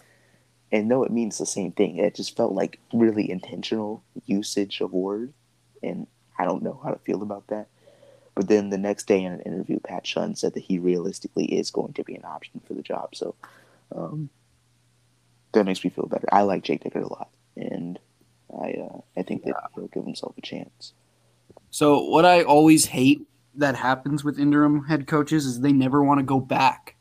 [0.76, 4.92] and though it means the same thing, it just felt like really intentional usage of
[4.92, 5.32] word,
[5.82, 6.06] and
[6.38, 7.68] I don't know how to feel about that.
[8.36, 11.72] But then the next day in an interview, Pat Chun said that he realistically is
[11.72, 13.16] going to be an option for the job.
[13.16, 13.36] So
[13.96, 14.30] um,
[15.54, 16.28] that makes me feel better.
[16.34, 17.98] I like Jake Dickert a lot, and
[18.62, 20.92] I uh, I think that he'll give himself a chance.
[21.72, 23.22] So what I always hate
[23.56, 26.95] that happens with interim head coaches is they never want to go back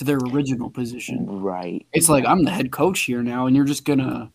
[0.00, 1.26] to their original position.
[1.26, 1.86] Right.
[1.92, 4.32] It's like I'm the head coach here now, and you're just gonna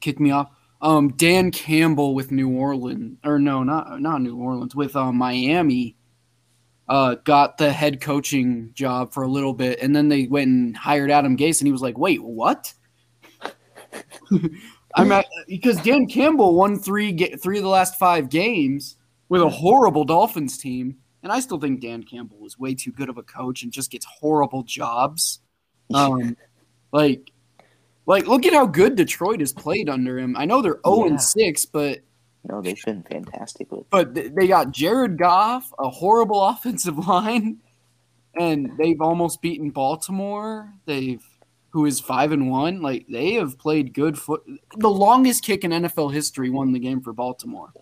[0.00, 0.50] kick me off.
[0.82, 5.96] Um, Dan Campbell with New Orleans, or no, not not New Orleans, with uh, Miami,
[6.90, 10.76] uh, got the head coaching job for a little bit, and then they went and
[10.76, 12.74] hired Adam Gase, and he was like, "Wait, what?"
[14.94, 18.96] I'm at because Dan Campbell won three three of the last five games
[19.30, 23.08] with a horrible Dolphins team, and I still think Dan Campbell is way too good
[23.08, 25.40] of a coach and just gets horrible jobs.
[25.92, 26.36] Um,
[26.92, 27.30] like,
[28.06, 30.36] like look at how good Detroit has played under him.
[30.36, 32.00] I know they're zero and six, but
[32.44, 33.70] no, they've been fantastic.
[33.70, 37.58] With but they got Jared Goff, a horrible offensive line,
[38.38, 40.72] and they've almost beaten Baltimore.
[40.86, 41.24] They've
[41.70, 42.80] who is five and one.
[42.80, 44.42] Like they have played good foot.
[44.76, 47.72] The longest kick in NFL history won the game for Baltimore.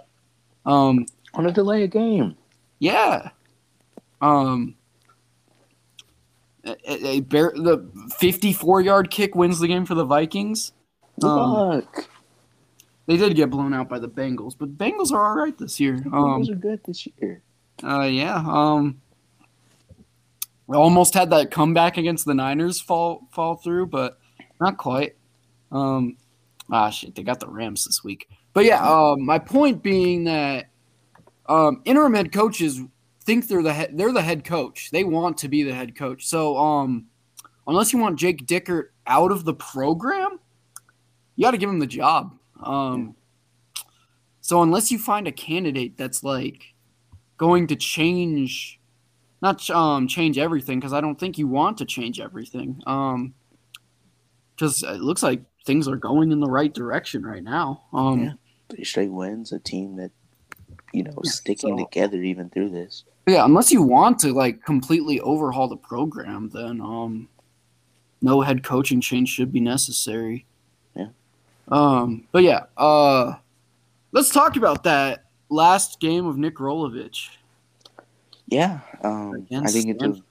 [0.65, 2.37] Um, on a delay a game.
[2.79, 3.31] Yeah.
[4.21, 4.77] Um.
[6.65, 10.73] A, a bear, the 54 yard kick wins the game for the Vikings.
[11.23, 12.09] Um, Fuck.
[13.07, 15.99] They did get blown out by the Bengals, but Bengals are all right this year.
[15.99, 17.43] The Bengals um, are good this year.
[17.85, 18.43] Uh, yeah.
[18.45, 19.01] Um,
[20.69, 24.19] almost had that comeback against the Niners fall fall through, but
[24.61, 25.15] not quite.
[25.71, 26.17] Um,
[26.71, 28.29] ah, shit, they got the Rams this week.
[28.53, 30.69] But yeah, um, my point being that
[31.49, 32.81] um, interim head coaches
[33.25, 34.91] think they're the head, they're the head coach.
[34.91, 36.27] They want to be the head coach.
[36.27, 37.07] So um,
[37.67, 40.39] unless you want Jake Dickert out of the program,
[41.35, 42.35] you got to give him the job.
[42.63, 43.17] Um,
[44.41, 46.75] so unless you find a candidate that's like
[47.37, 48.81] going to change,
[49.43, 52.81] not um change everything, because I don't think you want to change everything.
[52.87, 53.35] Um,
[54.55, 57.83] because it looks like things are going in the right direction right now.
[57.93, 58.37] Um,
[58.71, 58.85] yeah.
[58.85, 60.13] Straight wins, a team that
[60.97, 63.05] you know yeah, sticking so, together even through this.
[63.27, 67.29] Yeah, unless you want to like completely overhaul the program, then um,
[68.23, 70.47] no head coaching change should be necessary.
[70.95, 71.09] Yeah.
[71.69, 73.35] Um, but yeah, uh,
[74.13, 77.29] let's talk about that last game of Nick Rolovich.
[78.49, 80.23] Yeah, um, I didn't get to.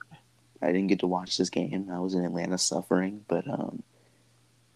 [0.61, 1.89] I didn't get to watch this game.
[1.91, 3.83] I was in Atlanta suffering, but um,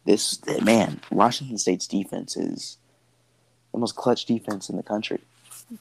[0.05, 2.77] this man, Washington State's defense is
[3.71, 5.19] the most clutch defense in the country.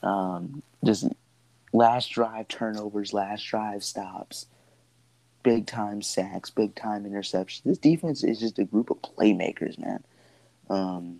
[0.03, 1.07] Um, just
[1.73, 4.45] last drive turnovers, last drive stops,
[5.43, 7.63] big time sacks, big time interceptions.
[7.63, 10.03] This defense is just a group of playmakers, man
[10.69, 11.19] um,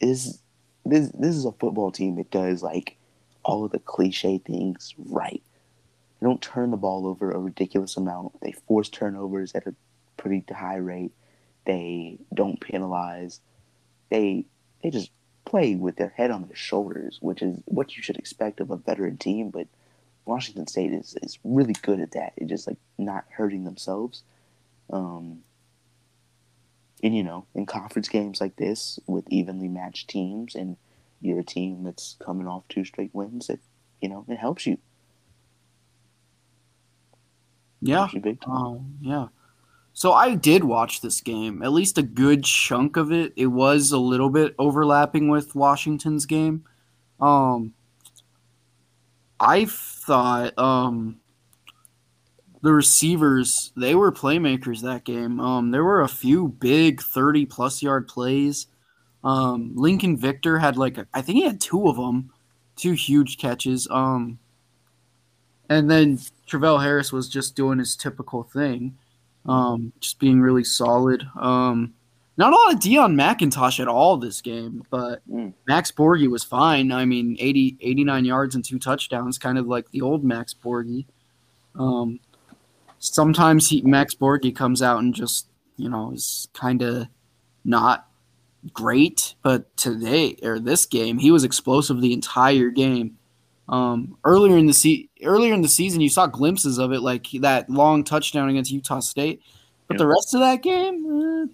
[0.00, 0.40] is
[0.84, 2.96] this this is a football team that does like
[3.44, 5.42] all of the cliche things right.
[6.20, 8.40] They don't turn the ball over a ridiculous amount.
[8.40, 9.74] They force turnovers at a
[10.16, 11.12] pretty high rate.
[11.64, 13.40] They don't penalize.
[14.10, 14.44] They
[14.82, 15.10] they just
[15.44, 18.76] play with their head on their shoulders, which is what you should expect of a
[18.76, 19.50] veteran team.
[19.50, 19.66] But
[20.24, 22.32] Washington State is, is really good at that.
[22.36, 24.22] It's just like not hurting themselves.
[24.90, 25.42] Um,
[27.02, 30.76] and you know, in conference games like this with evenly matched teams, and
[31.20, 33.60] you're a team that's coming off two straight wins, it
[34.00, 34.78] you know it helps you.
[37.80, 38.08] Yeah.
[38.46, 39.28] Um, yeah.
[39.94, 43.32] So I did watch this game, at least a good chunk of it.
[43.36, 46.64] It was a little bit overlapping with Washington's game.
[47.20, 47.74] Um,
[49.38, 51.20] I thought um,
[52.62, 55.40] the receivers, they were playmakers that game.
[55.40, 58.68] Um, there were a few big 30 plus yard plays.
[59.24, 62.32] Um, Lincoln Victor had like, a, I think he had two of them,
[62.76, 63.86] two huge catches.
[63.90, 64.38] Um,
[65.68, 68.96] and then Travell Harris was just doing his typical thing,
[69.46, 71.26] um, just being really solid.
[71.38, 71.94] Um,
[72.36, 75.52] not a lot of Deon McIntosh at all this game, but mm.
[75.68, 76.90] Max Borghi was fine.
[76.90, 81.04] I mean, 80, 89 yards and two touchdowns, kind of like the old Max Borghi.
[81.78, 82.20] Um,
[82.98, 87.08] sometimes he Max Borghi comes out and just you know is kind of
[87.64, 88.08] not
[88.72, 93.18] great, but today or this game he was explosive the entire game.
[93.68, 97.26] Um, earlier in the se- earlier in the season, you saw glimpses of it, like
[97.40, 99.42] that long touchdown against Utah State,
[99.88, 101.52] but the rest of that game, eh,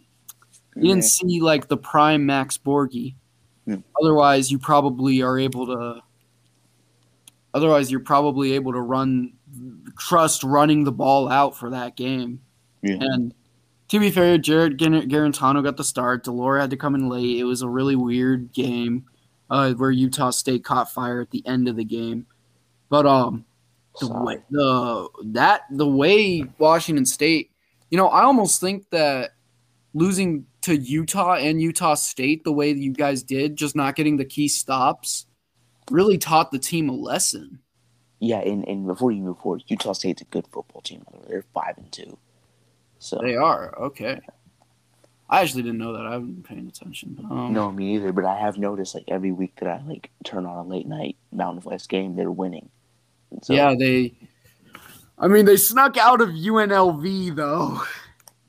[0.76, 3.14] you didn't see like the prime Max Borghi.
[4.00, 6.02] Otherwise, you probably are able to
[7.54, 9.33] Otherwise, you're probably able to run,
[9.98, 12.40] trust running the ball out for that game.
[12.83, 12.98] Yeah.
[13.00, 13.35] And
[13.88, 16.24] to be fair, Jarrett Guarantano got the start.
[16.24, 17.38] de Laura had to come in late.
[17.38, 19.07] It was a really weird game
[19.50, 22.26] uh, where Utah State caught fire at the end of the game.
[22.90, 23.44] But um,
[24.01, 24.37] the Sorry.
[24.37, 27.51] way the that the way Washington State,
[27.91, 29.33] you know, I almost think that
[29.95, 34.17] losing to Utah and Utah State the way that you guys did, just not getting
[34.17, 35.27] the key stops,
[35.91, 37.61] really taught the team a lesson.
[38.21, 41.05] Yeah, and, and before you move forward, Utah State's a good football team.
[41.07, 41.27] by the way.
[41.29, 42.19] They're five and two.
[42.99, 44.21] So They are okay.
[45.31, 46.07] I actually didn't know that.
[46.07, 47.19] I haven't been paying attention.
[47.31, 48.13] Um, no, me either.
[48.13, 51.17] But I have noticed like every week that I like turn on a late night
[51.31, 52.71] Mountain West game, they're winning.
[53.43, 54.14] So yeah, they.
[55.19, 57.83] I mean, they snuck out of UNLV though.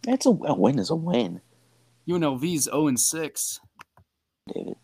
[0.03, 1.41] that's a, a win is a win,
[2.07, 3.59] UNLV's zero and six.
[4.53, 4.75] David.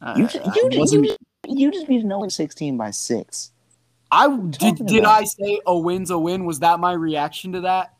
[0.00, 3.52] Uh, You just, you, just, you, just, you just beat an 0 16 by six.
[4.10, 4.86] I did.
[4.86, 5.22] Did about?
[5.22, 6.44] I say a win's a win?
[6.44, 7.94] Was that my reaction to that?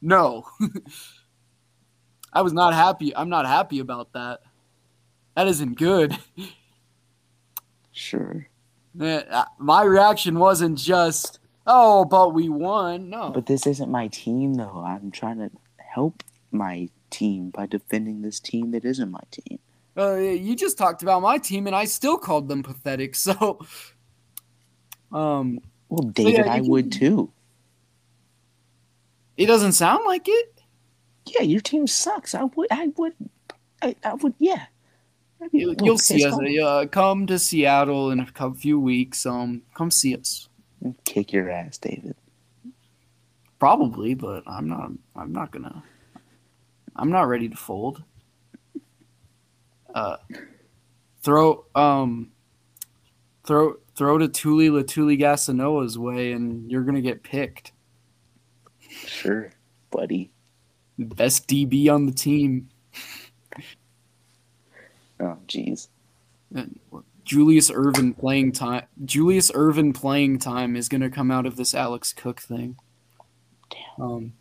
[0.00, 0.46] No.
[2.32, 3.14] I was not happy.
[3.16, 4.40] I'm not happy about that.
[5.34, 6.16] That isn't good.
[7.92, 8.46] Sure.
[9.58, 13.30] My reaction wasn't just, "Oh, but we won." No.
[13.30, 14.82] But this isn't my team, though.
[14.86, 19.58] I'm trying to help my team by defending this team that isn't my team.
[19.96, 23.14] Uh, you just talked about my team, and I still called them pathetic.
[23.20, 23.60] So,
[25.12, 27.32] um, Well, David, yeah, I would too.
[29.36, 30.60] it doesn't sound like it.
[31.26, 32.34] Yeah, your team sucks.
[32.34, 32.68] I would.
[32.70, 33.14] I would.
[33.82, 34.34] I, I would.
[34.38, 34.66] Yeah.
[35.42, 36.34] I'd be You, little you'll see us.
[36.62, 39.26] Uh, come to Seattle in a few weeks.
[39.26, 40.48] Um, come see us.
[41.04, 42.16] Kick your ass, David.
[43.58, 44.90] Probably, but I'm not.
[45.14, 45.82] I'm not gonna.
[46.96, 48.02] I'm not ready to fold.
[49.94, 50.16] Uh,
[51.22, 52.32] throw um,
[53.44, 57.72] throw throw to Tuli Letuligasenoa's way, and you're gonna get picked.
[58.88, 59.52] Sure,
[59.90, 60.30] buddy.
[60.98, 62.69] Best DB on the team.
[65.20, 65.88] Oh, jeez.
[67.24, 68.86] Julius Irvin playing time.
[69.04, 72.76] Julius Irvin playing time is gonna come out of this Alex Cook thing.
[73.70, 74.04] Damn.
[74.04, 74.32] Um,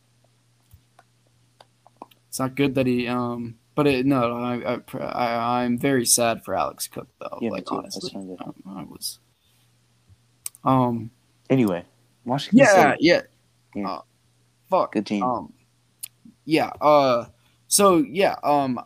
[2.27, 3.07] it's not good that he.
[3.07, 7.37] Um, but it, no, I, I, I, I'm very sad for Alex Cook though.
[7.41, 8.41] Yeah, like honestly, That's not good.
[8.65, 9.19] um, I was.
[10.63, 11.11] Um.
[11.49, 11.83] Anyway,
[12.25, 12.91] Washington Yeah.
[12.93, 13.21] State, Yeah.
[13.75, 13.89] Yeah.
[13.89, 14.01] Uh,
[14.69, 14.93] fuck.
[14.93, 15.23] good team.
[15.23, 15.53] Um.
[16.45, 16.71] Yeah.
[16.81, 17.25] Uh.
[17.67, 18.35] So yeah.
[18.43, 18.79] Um.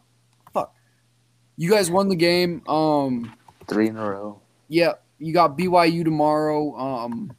[1.58, 2.62] You guys won the game.
[2.68, 3.34] Um.
[3.68, 4.42] Three in a row.
[4.68, 4.94] Yeah.
[5.20, 6.76] You got BYU tomorrow.
[6.78, 7.34] Um.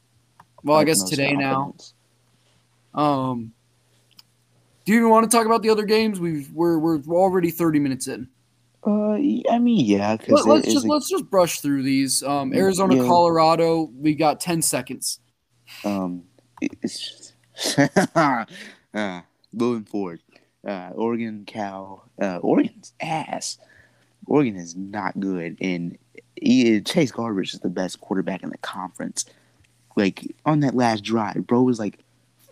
[0.63, 1.75] Well, I With guess today now.
[2.93, 3.53] Um.
[4.85, 6.19] Do you even want to talk about the other games?
[6.19, 8.27] We've we're we're already thirty minutes in.
[8.85, 9.13] Uh,
[9.49, 12.21] I mean, yeah, Let, us just let's just brush through these.
[12.21, 13.07] Um, Arizona, Yeah.
[13.07, 13.89] Colorado.
[13.97, 15.19] We got ten seconds.
[15.83, 16.23] um,
[16.61, 20.21] it's just uh, moving forward.
[20.65, 23.57] Uh, Oregon, Cal, uh, Oregon's ass.
[24.27, 25.97] Oregon is not good, and
[26.35, 29.25] he, Chase Garbers is the best quarterback in the conference.
[29.95, 31.99] Like on that last drive, bro was like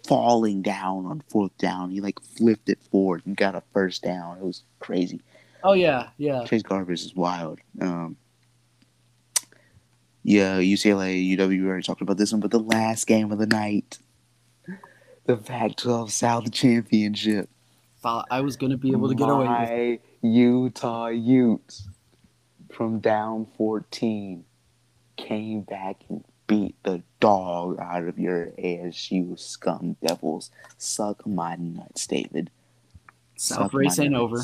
[0.07, 1.91] falling down on fourth down.
[1.91, 4.37] He like flipped it forward and got a first down.
[4.37, 5.21] It was crazy.
[5.63, 6.45] Oh yeah, yeah.
[6.45, 7.59] Chase Garbers is wild.
[7.79, 8.17] Um,
[10.23, 13.45] yeah, UCLA, UW, we already talked about this one, but the last game of the
[13.45, 13.99] night,
[15.25, 17.49] the Pac-12 South Championship.
[18.03, 19.47] Thought I was gonna be able to get away.
[19.47, 20.01] with it.
[20.23, 21.87] My Utah Utes
[22.69, 24.43] from down 14
[25.15, 30.51] came back and beat the dog out of your ASU scum devils.
[30.77, 32.51] Suck my nuts, David.
[33.37, 34.41] South Suck race ain't over.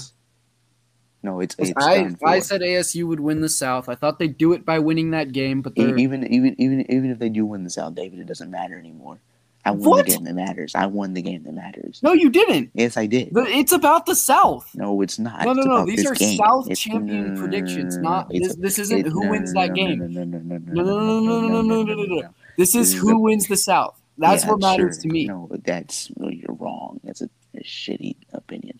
[1.21, 3.89] No, it's it's I I said ASU would win the South.
[3.89, 7.11] I thought they'd do it by winning that game, but they're even even even even
[7.11, 9.19] if they do win the South, David, it doesn't matter anymore.
[9.65, 10.05] I won What?
[10.05, 10.73] the game that matters.
[10.73, 11.99] I won the game that matters.
[12.01, 12.71] no, you didn't.
[12.73, 13.33] Yes, I did.
[13.33, 14.69] The- It's about the South.
[14.73, 15.43] No, it's not.
[15.43, 15.85] No, no, no.
[15.85, 16.37] These are game.
[16.37, 19.61] South It's- champion no, predictions, no, no, not- this- this isn't who no, wins no,
[19.61, 19.99] that no, game.
[19.99, 22.29] No, no, no, no, No, no, no, no, no, no, no, no, no.
[22.57, 23.99] This is who wins the South.
[24.17, 25.01] That's Yeah, what matters sure.
[25.03, 25.25] to me.
[25.27, 26.99] No, that's no, you're wrong.
[27.03, 28.79] That's a, a shitty opinion.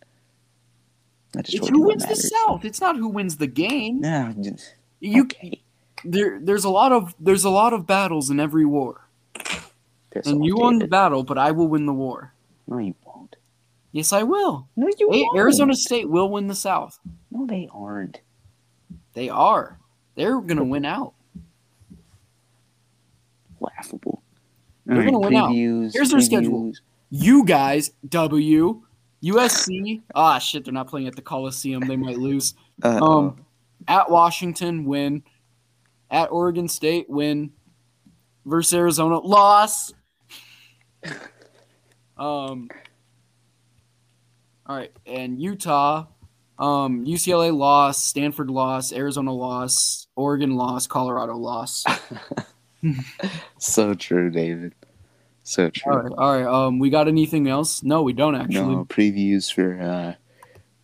[1.38, 2.16] I just It's who wins the.
[2.16, 2.66] South.
[2.66, 4.01] It's not who wins the game.
[4.01, 5.62] No, just, You okay.
[6.03, 6.39] there.
[6.41, 9.08] There's a lot of there's a lot of battles in every war,
[10.20, 12.34] Piss and you won the battle, but I will win the war.
[12.67, 13.36] No, you won't.
[13.91, 14.67] Yes, I will.
[14.76, 15.38] No, you won't.
[15.38, 16.99] Arizona State will win the South.
[17.32, 18.22] No, they aren't.
[19.13, 19.80] They are.
[20.15, 21.13] They're gonna win out.
[23.59, 24.22] Laughable.
[24.86, 25.51] They're gonna win out.
[25.51, 26.74] Here's their schedule.
[27.09, 28.82] You guys, W,
[29.24, 30.01] USC.
[30.13, 31.88] Ah, shit, they're not playing at the Coliseum.
[31.88, 32.53] They might lose.
[32.84, 33.45] Um,
[33.88, 35.24] at Washington, win.
[36.11, 37.51] At Oregon State, win.
[38.45, 39.93] versus Arizona loss.
[42.18, 42.70] um.
[44.66, 46.06] All right, and Utah,
[46.60, 51.86] um, UCLA loss, Stanford loss, Arizona loss, Oregon loss, Colorado loss.
[53.58, 54.74] So true, David.
[55.43, 55.91] So true.
[55.91, 56.45] All right, all right.
[56.45, 57.84] Um, we got anything else?
[57.84, 58.76] No, we don't actually.
[58.76, 60.14] No previews for uh,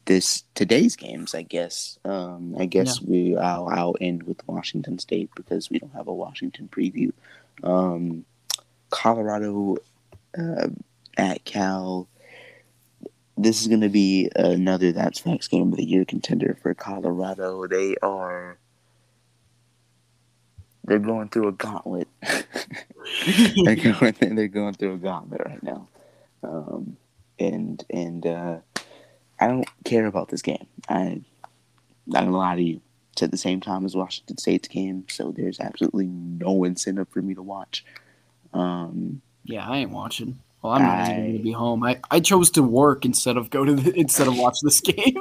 [0.05, 1.35] this today's games.
[1.35, 1.99] I guess.
[2.03, 6.13] Um, I guess we I'll, I'll end with Washington State because we don't have a
[6.13, 7.11] Washington preview.
[7.63, 8.25] Um,
[8.89, 9.77] Colorado
[10.37, 10.67] uh,
[11.17, 12.07] at Cal.
[13.37, 17.67] This is going to be another That's Facts game of the year contender for Colorado.
[17.67, 18.57] They are.
[20.85, 22.07] They're going through a gauntlet.
[22.21, 24.13] they're going.
[24.19, 25.87] They're going through a gauntlet right now,
[26.43, 26.97] um,
[27.39, 28.57] and and uh,
[29.39, 30.67] I don't care about this game.
[30.87, 31.21] I
[32.07, 32.81] not gonna lie to you.
[33.13, 37.21] It's at the same time as Washington State's game, so there's absolutely no incentive for
[37.21, 37.83] me to watch.
[38.53, 40.39] Um, Yeah, I ain't watching.
[40.61, 41.83] Well, I'm not even I- gonna be home.
[41.83, 45.15] I, I chose to work instead of go to the, instead of watch this game.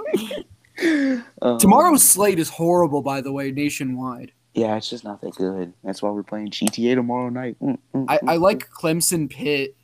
[1.43, 4.33] um, Tomorrow's slate is horrible, by the way, nationwide.
[4.55, 5.73] yeah, it's just not that good.
[5.85, 7.57] That's why we're playing GTA tomorrow night.
[7.63, 9.77] Mm, mm, I, I mm, like Clemson, Pitt,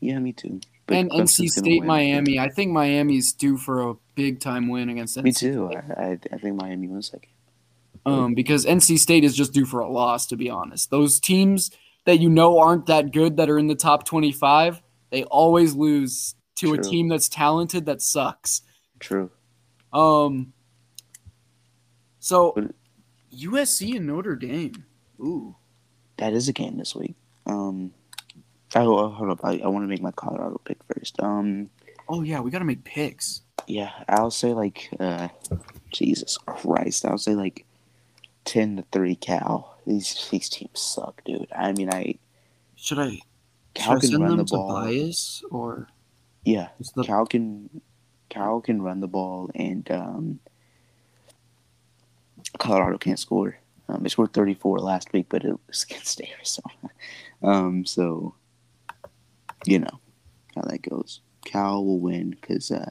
[0.00, 0.60] Yeah, me too.
[0.86, 1.84] But and Clemson's NC State.
[1.84, 2.38] Miami.
[2.38, 5.70] I think Miami's due for a big time win against NC Me too.
[5.72, 7.30] I, I, I think Miami wins that game.
[8.06, 10.26] um, because NC State is just due for a loss.
[10.28, 11.70] To be honest, those teams
[12.08, 14.80] that you know aren't that good that are in the top twenty-five,
[15.10, 18.62] they always lose to a team that's talented that sucks.
[18.98, 19.30] True.
[19.92, 20.54] Um,
[22.18, 22.54] so
[23.30, 24.84] USC and Notre Dame.
[25.20, 25.54] Ooh,
[26.16, 27.14] That is a game this week.
[27.44, 27.92] Um,
[28.74, 29.40] oh, oh, hold up.
[29.44, 31.20] I, I want to make my Colorado pick first.
[31.22, 31.68] Um,
[32.08, 33.42] oh yeah, we got to make picks.
[33.66, 35.28] yeah, I'll say like, uh,
[35.90, 37.66] Jesus Christ, I'll say like
[38.46, 39.14] ten to three.
[39.14, 39.77] Cal.
[39.88, 41.48] These these teams suck, dude.
[41.56, 42.18] I mean, I
[42.76, 43.22] Should I, should
[43.74, 44.68] Cal I can send run them the to ball.
[44.68, 45.88] bias or
[46.44, 47.80] Yeah, the Cal can
[48.28, 50.40] Cal can run the ball, and um,
[52.58, 53.56] Colorado can't score.
[53.88, 56.74] Um, they scored 34 last week, but it was against Arizona.
[57.40, 58.34] Um, so
[59.64, 60.00] you know
[60.56, 61.20] how that goes.
[61.44, 62.90] Cal will win because uh,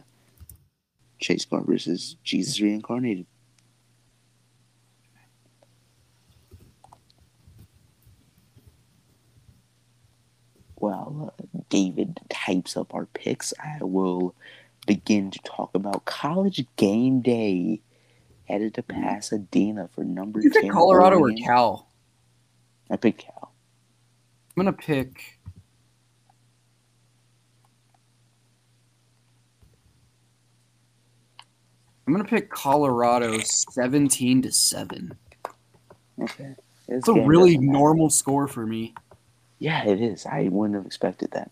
[1.19, 3.25] Chase Garbers is Jesus reincarnated.
[10.79, 14.35] While uh, David types up our picks, I will
[14.85, 17.81] begin to talk about college game day.
[18.45, 20.61] Headed to Pasadena for number you 10.
[20.61, 21.89] pick Colorado or Cal?
[22.89, 23.51] I picked Cal.
[24.55, 25.39] I'm gonna pick.
[32.05, 35.17] I'm gonna pick Colorado 17 to seven.
[36.21, 36.55] Okay.
[36.87, 38.93] It's a really normal score for me.
[39.59, 40.25] Yeah, it is.
[40.25, 41.51] I wouldn't have expected that.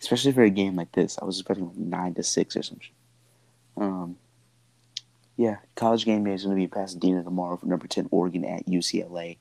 [0.00, 1.18] Especially for a game like this.
[1.20, 2.88] I was expecting like nine to six or something.
[3.76, 4.16] Um
[5.36, 8.66] yeah, college game day is gonna be in Pasadena tomorrow for number ten Oregon at
[8.66, 9.36] UCLA.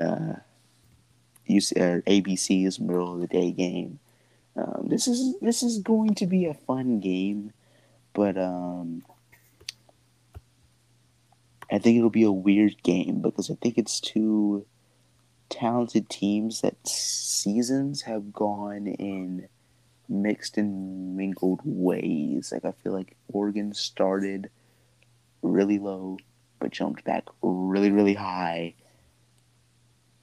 [0.00, 0.34] Uh
[1.48, 3.98] UC, or ABC is middle of the day game.
[4.56, 7.52] Um, this is this is going to be a fun game,
[8.12, 9.04] but um,
[11.70, 14.64] I think it'll be a weird game because I think it's two
[15.54, 19.48] talented teams that seasons have gone in
[20.08, 22.50] mixed and mingled ways.
[22.52, 24.50] Like I feel like Oregon started
[25.42, 26.18] really low
[26.58, 28.74] but jumped back really really high.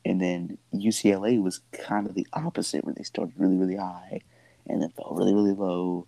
[0.03, 4.21] And then UCLA was kind of the opposite where they started really really high
[4.67, 6.07] and then fell really really low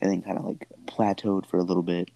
[0.00, 2.10] and then kind of like plateaued for a little bit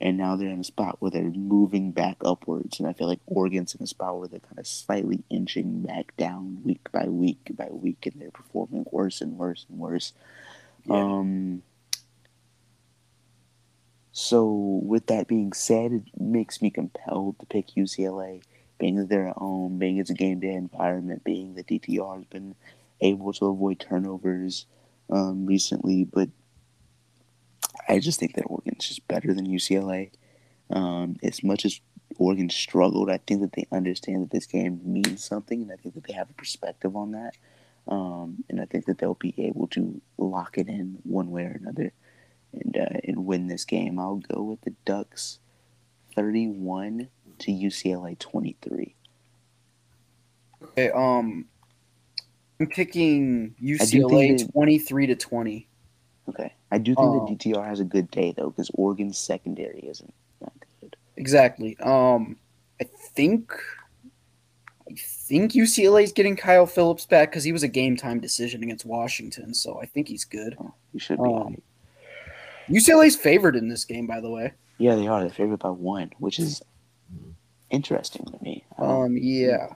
[0.00, 2.78] and now they're in a spot where they're moving back upwards.
[2.78, 6.16] And I feel like Oregon's in a spot where they're kind of slightly inching back
[6.16, 10.12] down week by week by week, and they're performing worse and worse and worse.
[10.84, 10.96] Yeah.
[10.96, 11.62] Um.
[14.12, 18.42] So, with that being said, it makes me compelled to pick UCLA,
[18.78, 22.24] being that they're at home, being it's a game day environment, being that DTR has
[22.24, 22.56] been
[23.00, 24.66] able to avoid turnovers
[25.10, 26.28] um, recently, but
[27.88, 30.10] I just think that Oregon's just better than UCLA.
[30.70, 31.80] Um, as much as
[32.16, 35.94] Oregon struggled, I think that they understand that this game means something, and I think
[35.94, 37.34] that they have a perspective on that.
[37.86, 41.58] Um, and I think that they'll be able to lock it in one way or
[41.58, 41.92] another
[42.52, 43.98] and uh, and win this game.
[43.98, 45.38] I'll go with the Ducks,
[46.14, 47.08] thirty-one
[47.38, 48.94] to UCLA twenty-three.
[50.62, 51.46] Okay, um,
[52.60, 55.67] I'm picking UCLA 23 to 20.
[56.28, 57.26] Okay, I do think Oh.
[57.26, 60.96] that DTR has a good day though, because Oregon's secondary isn't that good.
[61.16, 61.76] Exactly.
[61.80, 62.36] Um,
[62.80, 63.52] I think,
[64.88, 68.84] I think UCLA's getting Kyle Phillips back because he was a game time decision against
[68.84, 70.56] Washington, so I think he's good.
[70.60, 71.28] Oh, you should be.
[71.32, 71.62] Um.
[72.68, 74.52] UCLA's favored in this game, by the way.
[74.76, 75.20] yeah, they are.
[75.20, 76.60] They're favored by one, which is
[77.70, 78.64] interesting to me.
[78.76, 79.68] Um, Um, yeah.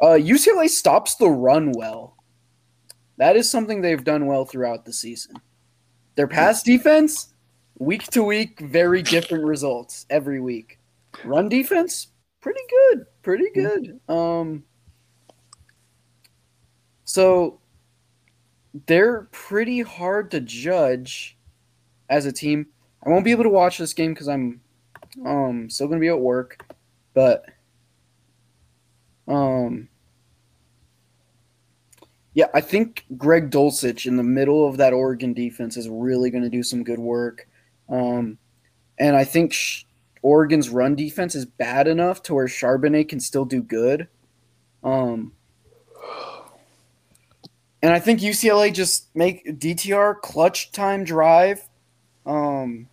[0.00, 2.16] Uh, UCLA stops the run well.
[3.16, 5.36] That is something they've done well throughout the season.
[6.16, 7.34] Their pass defense,
[7.78, 10.78] week to week, very different results every week.
[11.24, 12.08] Run defense,
[12.40, 14.00] pretty good, pretty good.
[14.08, 14.64] Um,
[17.04, 17.60] so
[18.86, 21.36] they're pretty hard to judge
[22.08, 22.66] as a team.
[23.04, 24.60] I won't be able to watch this game because I'm
[25.24, 26.58] um still gonna be at work,
[27.14, 27.44] but
[29.28, 29.88] um
[32.34, 36.42] yeah, I think Greg Dulcich in the middle of that Oregon defense is really going
[36.42, 37.48] to do some good work.
[37.88, 38.38] Um,
[38.98, 39.84] and I think Sh-
[40.22, 44.08] Oregon's run defense is bad enough to where Charbonnet can still do good.
[44.82, 45.32] Um,
[47.82, 51.60] and I think UCLA just make DTR clutch time drive,
[52.26, 52.88] um,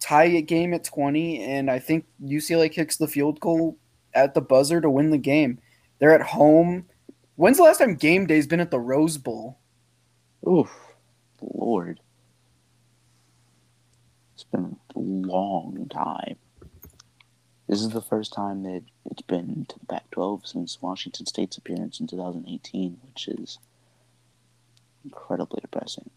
[0.00, 1.42] tie a game at 20.
[1.44, 3.78] And I think UCLA kicks the field goal
[4.12, 5.60] at the buzzer to win the game.
[5.98, 6.86] They're at home.
[7.40, 9.56] When's the last time game day's been at the Rose Bowl?
[10.46, 10.70] Oof,
[11.40, 11.98] Lord.
[14.34, 16.36] It's been a long time.
[17.66, 21.56] This is the first time that it's been to the Pac 12 since Washington State's
[21.56, 23.58] appearance in 2018, which is
[25.02, 26.10] incredibly depressing.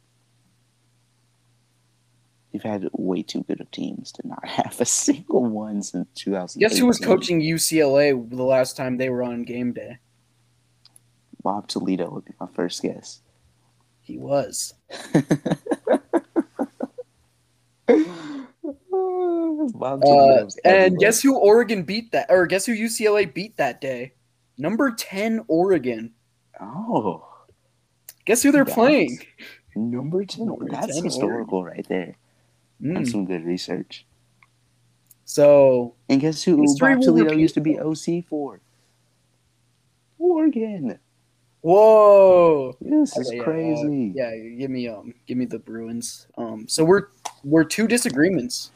[2.51, 6.67] You've had way too good of teams to not have a single one since 2018.
[6.67, 9.99] Guess who was coaching UCLA the last time they were on game day?
[11.43, 13.21] Bob Toledo would be my first guess.
[14.01, 14.73] He was.
[19.81, 24.13] Uh, and guess who Oregon beat that, or guess who UCLA beat that day?
[24.57, 26.11] Number 10, Oregon.
[26.61, 27.25] Oh,
[28.25, 29.19] Guess who they're That's- playing?
[29.75, 30.45] number 10.
[30.45, 32.15] Number That's 10 historical right there.
[32.81, 32.95] Mm.
[32.95, 34.05] That's some good research.
[35.25, 38.61] So, And guess who Bob Toledo used to be OC for?
[40.19, 40.99] Oregon.
[41.63, 42.75] Whoa.
[42.81, 44.11] This is Okay, yeah, uh, crazy.
[44.15, 46.27] yeah, give me um, give me the Bruins.
[46.37, 47.07] Um, so we're
[47.43, 48.71] we're two disagreements.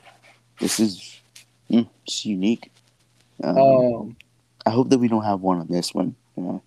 [0.59, 1.19] This is
[1.69, 2.71] mm, it's unique.
[3.43, 4.17] Um, Um,
[4.65, 6.15] I hope that we don't have one on this one.
[6.37, 6.59] Uh,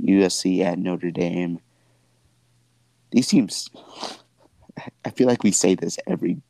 [0.00, 1.58] USC at Notre Dame.
[3.10, 3.68] These teams,
[5.04, 6.40] I feel like we say this every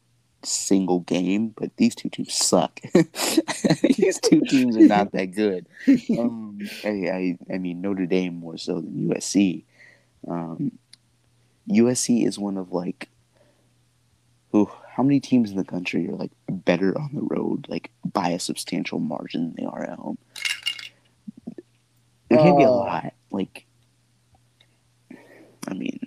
[0.43, 2.81] single game, but these two teams suck.
[3.83, 5.67] these two teams are not that good.
[6.19, 9.65] Um, I, I, I mean, Notre Dame more so than USC.
[10.29, 10.73] Um,
[11.69, 13.09] USC is one of like,
[14.55, 18.31] ooh, how many teams in the country are like better on the road, like by
[18.31, 20.19] a substantial margin than they are at home?
[22.29, 23.15] There can't be a Uh, lot.
[23.31, 23.67] Like,
[25.69, 26.01] I mean,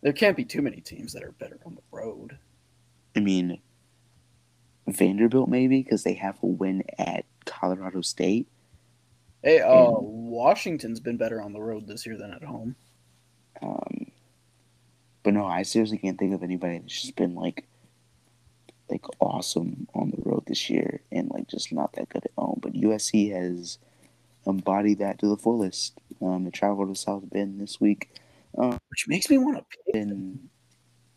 [0.00, 2.36] there can't be too many teams that are better on the road.
[3.16, 3.60] I mean,
[4.86, 8.48] Vanderbilt maybe because they have a win at Colorado State.
[9.42, 12.74] Hey, uh, And- Washington's been better on the road this year than at home.
[13.60, 14.06] Um,
[15.22, 17.66] but no, I seriously can't think of anybody that's just been like,
[18.90, 22.58] like awesome on the road this year and like just not that good at home.
[22.62, 23.78] But USC has
[24.46, 25.98] embodied that to the fullest.
[26.20, 28.10] Um, they traveled to South Bend this week.
[28.90, 29.94] Which makes me want to pick.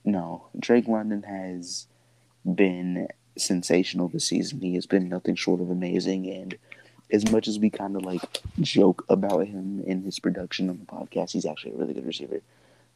[0.05, 1.87] No, Drake London has
[2.53, 4.61] been sensational this season.
[4.61, 6.29] He has been nothing short of amazing.
[6.29, 6.55] And
[7.11, 8.21] as much as we kind of like
[8.61, 12.41] joke about him in his production on the podcast, he's actually a really good receiver.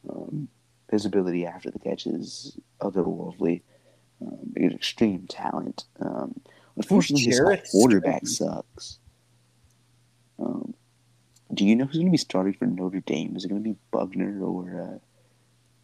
[0.08, 0.48] Um,
[0.90, 3.62] his ability after the catch is otherworldly.
[4.22, 5.84] Um, he's extreme talent.
[6.00, 6.40] Um,
[6.76, 7.40] unfortunately, his
[7.70, 8.98] quarterback sucks.
[10.38, 10.74] Um,
[11.52, 13.36] do you know who's going to be starting for Notre Dame?
[13.36, 15.00] Is it going to be Buchner or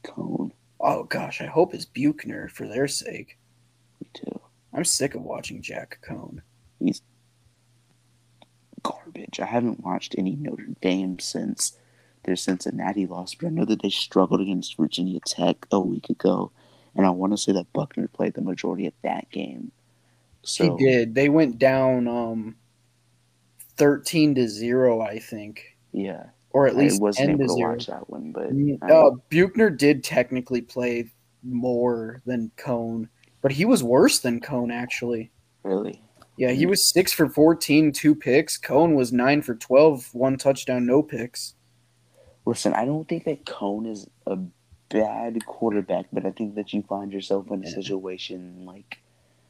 [0.06, 0.52] uh, Coan?
[0.80, 3.38] Oh gosh, I hope it's Buchner for their sake.
[4.00, 4.40] Me too.
[4.72, 6.42] I'm sick of watching Jack Coan.
[6.78, 7.00] He's
[8.82, 9.40] garbage.
[9.40, 11.78] I haven't watched any Notre Dame since
[12.24, 16.50] their Cincinnati loss, but I know that they struggled against Virginia Tech a week ago,
[16.94, 19.72] and I want to say that Buchner played the majority of that game.
[20.42, 21.14] So he did.
[21.14, 22.56] They went down um,
[23.76, 26.26] thirteen to zero, I think, yeah,
[26.57, 27.70] or at least I wasn't able to zero.
[27.72, 28.50] watch that one, but
[28.90, 31.11] Uh, Buchner did technically play
[31.42, 33.11] more than Coan,
[33.42, 35.30] but he was worse than Coan actually.
[35.64, 36.00] really,
[36.38, 38.59] Yeah, he was six for 14, two picks.
[38.59, 41.54] Coan was nine for 12, one touchdown, no picks.
[42.46, 44.38] listen, I don't think that Coan is a
[44.88, 48.96] bad quarterback, but I think that you find yourself in a situation like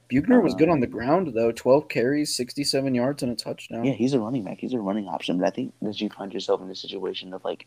[0.08, 1.52] Buchner was good on the um, ground though.
[1.52, 3.84] Twelve carries, sixty-seven yards, and a touchdown.
[3.84, 4.58] Yeah, he's a running back.
[4.58, 5.38] He's a running option.
[5.38, 7.66] But I think that you find yourself in a situation of like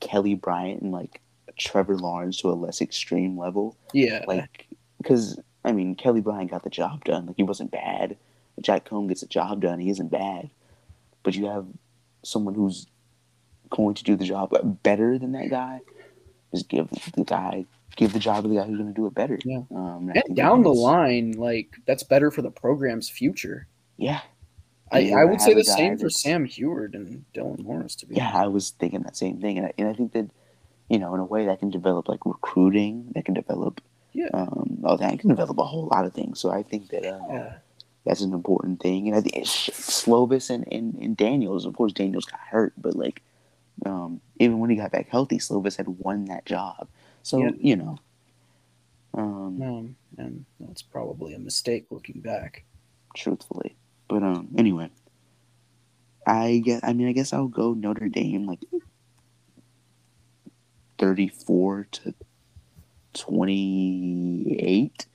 [0.00, 1.20] Kelly Bryant and like
[1.58, 3.76] Trevor Lawrence to a less extreme level.
[3.92, 4.24] yeah.
[4.26, 4.66] Like,
[4.98, 7.26] because I mean, Kelly Bryant got the job done.
[7.26, 8.16] Like, he wasn't bad.
[8.60, 9.78] Jack Coan gets the job done.
[9.78, 10.50] He isn't bad.
[11.22, 11.66] But you have
[12.22, 12.86] someone who's
[13.70, 15.80] going to do the job better than that guy.
[16.52, 17.66] Just give the guy,
[18.00, 19.38] give the job to the guy who's going to do it better.
[19.44, 19.62] Yeah.
[19.74, 23.68] Um, and and down the line, like that's better for the program's future.
[23.96, 24.20] Yeah.
[24.90, 27.94] I, I would say the same for Sam Huard and Dylan Morris.
[27.96, 30.30] To be Yeah, I was thinking that same thing, and I, and I think that
[30.88, 33.12] you know, in a way, that can develop like recruiting.
[33.14, 33.80] That can develop,
[34.12, 34.30] Yeah.
[34.34, 36.40] um, oh, that can develop a whole lot of things.
[36.40, 37.52] So I think that uh, Yeah.
[38.04, 39.06] that's an important thing.
[39.06, 41.64] And I think it's Slovis and, and, and Daniels.
[41.66, 43.22] Of course, Daniels got hurt, but like,
[43.86, 46.88] um, even when he got back healthy, Slovis had won that job.
[47.22, 47.50] So Yeah.
[47.58, 47.98] you know,
[49.14, 52.64] um, Um, and that's probably a mistake looking back.
[53.14, 53.76] truthfully.
[54.08, 54.90] But um, anyway,
[56.26, 58.60] I guess I mean I guess I'll go Notre Dame like
[60.98, 62.14] thirty-four to
[63.14, 65.06] twenty-eight.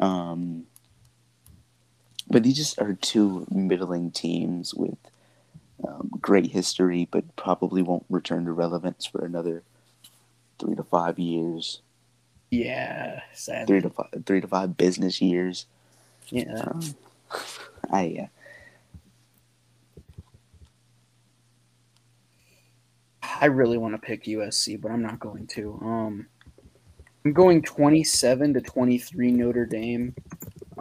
[0.00, 0.64] Um,
[2.28, 4.96] but these just are two middling teams with
[5.86, 9.62] um, great history, but probably won't return to relevance for another
[10.62, 11.82] three to five years,
[12.50, 13.66] Yeah, sadly.
[13.66, 15.66] three to five, three to five business years.
[16.30, 16.54] Yeah.
[16.54, 16.80] Um,
[17.90, 18.26] I uh,
[23.40, 25.78] I really want to pick USC, but I'm not going to.
[25.82, 26.26] Um,
[27.24, 30.14] I'm going 27 to 23 Notre Dame.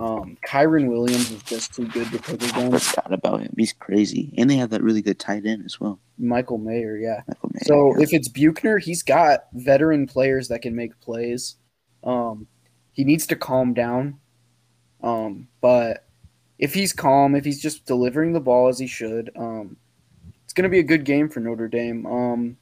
[0.01, 2.89] Um, Kyren Williams is just too good to pick I against.
[2.89, 3.53] forgot about him.
[3.55, 5.99] He's crazy, and they have that really good tight end as well.
[6.17, 7.21] Michael Mayer, yeah.
[7.27, 7.63] Michael Mayer.
[7.65, 11.57] So if it's Buchner, he's got veteran players that can make plays.
[12.03, 12.47] Um,
[12.93, 14.19] he needs to calm down.
[15.03, 16.07] Um, but
[16.57, 19.77] if he's calm, if he's just delivering the ball as he should, um,
[20.43, 22.07] it's going to be a good game for Notre Dame.
[22.07, 22.57] Um,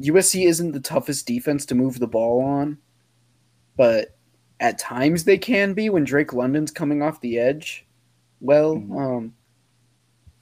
[0.00, 2.78] USC isn't the toughest defense to move the ball on,
[3.76, 4.16] but
[4.62, 7.84] at times they can be when Drake London's coming off the edge.
[8.40, 8.96] Well, Mhm.
[8.98, 9.34] um,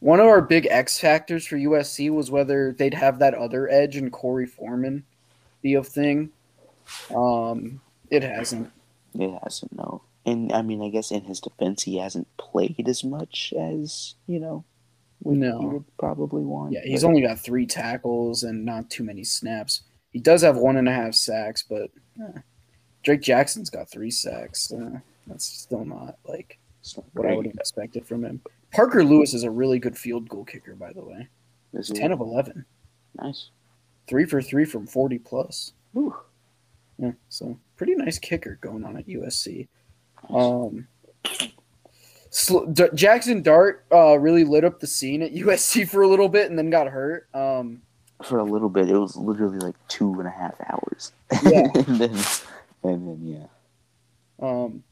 [0.00, 3.96] one of our big X factors for USC was whether they'd have that other edge
[3.96, 5.04] and Korey Foreman
[5.62, 6.30] be a thing.
[7.14, 8.70] Um, it hasn't.
[9.14, 10.02] it hasn't no.
[10.24, 14.38] And I mean, I guess in his defense, he hasn't played as much as you
[14.38, 14.64] know.
[15.22, 15.58] we- No.
[15.60, 16.72] he would probably want.
[16.72, 19.82] Yeah, he's but- only got three tackles and not too many snaps.
[20.12, 22.40] He does have one and a half sacks, but eh.
[23.02, 24.72] Drake Jackson's got three sacks.
[24.72, 26.58] Uh, that's still not like
[26.96, 28.40] not what I would have expected from him.
[28.72, 31.28] Parker Lewis is a really good field goal kicker, by the way.
[31.72, 32.64] Is he- Ten of eleven.
[33.20, 33.50] nice.
[34.06, 35.72] Three for three from forty plus.
[35.92, 36.14] Whew.
[36.98, 39.68] Yeah, so pretty nice kicker going on at USC.
[40.28, 40.86] Um,
[42.30, 46.28] Sl- D- Jackson Dart uh, really lit up the scene at USC for a little
[46.28, 47.28] bit and then got hurt.
[47.34, 47.82] Um,
[48.22, 51.12] For a little bit, it was literally like two and a half hours.
[51.44, 51.66] Yeah.
[51.74, 52.18] and then,
[52.82, 53.46] and then yeah.
[54.46, 54.82] um,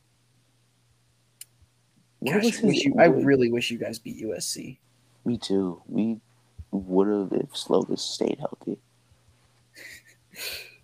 [2.25, 4.79] gosh, I, wish you, I really wish you guys beat USC.
[5.25, 5.83] Me too.
[5.87, 6.21] We
[6.71, 8.79] would have if Slovis stayed healthy.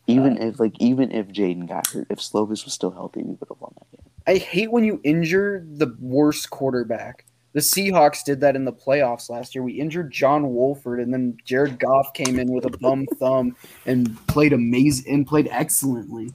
[0.07, 3.49] Even if like even if Jaden got hurt, if Slovis was still healthy, we would
[3.49, 4.11] have won that game.
[4.27, 7.25] I hate when you injure the worst quarterback.
[7.55, 9.63] The Seahawks did that in the playoffs last year.
[9.63, 14.15] We injured John Wolford, and then Jared Goff came in with a bum thumb and
[14.27, 16.33] played amazing and played excellently.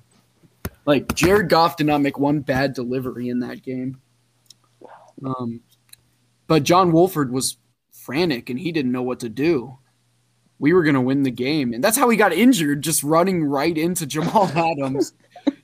[0.89, 4.01] Like Jared Goff did not make one bad delivery in that game.
[5.23, 5.61] Um,
[6.47, 7.57] but John Wolford was
[7.91, 9.77] frantic and he didn't know what to do.
[10.57, 13.77] We were gonna win the game, and that's how he got injured, just running right
[13.77, 15.13] into Jamal Adams.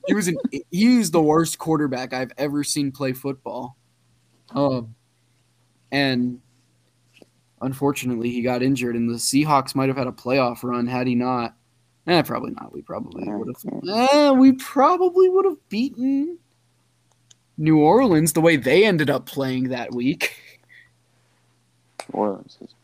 [0.06, 0.36] he was an
[0.70, 3.76] he's the worst quarterback I've ever seen play football.
[4.54, 4.94] Um,
[5.90, 6.40] and
[7.62, 11.16] unfortunately, he got injured, and the Seahawks might have had a playoff run had he
[11.16, 11.56] not.
[12.06, 12.72] Eh, probably not.
[12.72, 14.10] We probably would have.
[14.12, 16.38] Eh, we probably would have beaten
[17.58, 20.36] New Orleans the way they ended up playing that week.
[22.12, 22.74] New Orleans is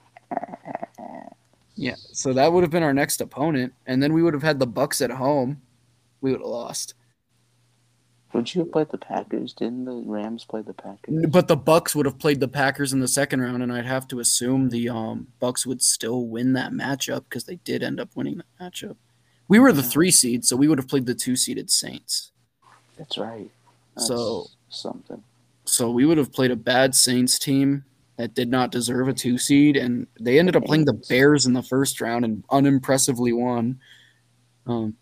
[1.76, 4.58] Yeah, so that would have been our next opponent, and then we would have had
[4.58, 5.62] the Bucks at home.
[6.20, 6.94] We would have lost.
[8.32, 9.52] Would you have played the Packers?
[9.52, 11.26] Didn't the Rams play the Packers?
[11.28, 14.08] But the Bucks would have played the Packers in the second round, and I'd have
[14.08, 18.08] to assume the um, Bucks would still win that matchup because they did end up
[18.14, 18.96] winning that matchup.
[19.52, 22.30] We were the three seed, so we would have played the two seeded Saints.
[22.96, 23.50] That's right.
[23.94, 25.22] That's So- something.
[25.66, 27.84] So we would have played a bad Saints team
[28.16, 31.52] that did not deserve a two seed, and they ended up playing the Bears in
[31.52, 33.78] the first round and unimpressively won.
[34.66, 34.96] Um,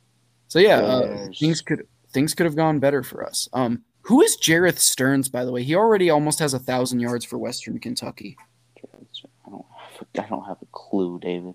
[0.49, 3.49] so yeah, uh, things could things could have gone better for us.
[3.53, 5.63] Um, Who is Jerreth Sterns, by the way?
[5.63, 8.37] He already almost has a thousand yards for Western Kentucky.
[8.77, 8.89] I
[9.49, 11.55] don't have a, I don't have a clue, David.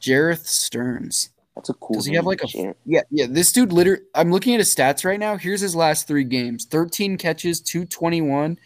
[0.00, 1.30] Jerreth Sterns.
[1.54, 1.96] That's a cool.
[1.96, 3.26] Does he have like a yeah yeah?
[3.28, 4.02] This dude literally.
[4.14, 5.36] I'm looking at his stats right now.
[5.36, 8.58] Here's his last three games: 13 catches, 221,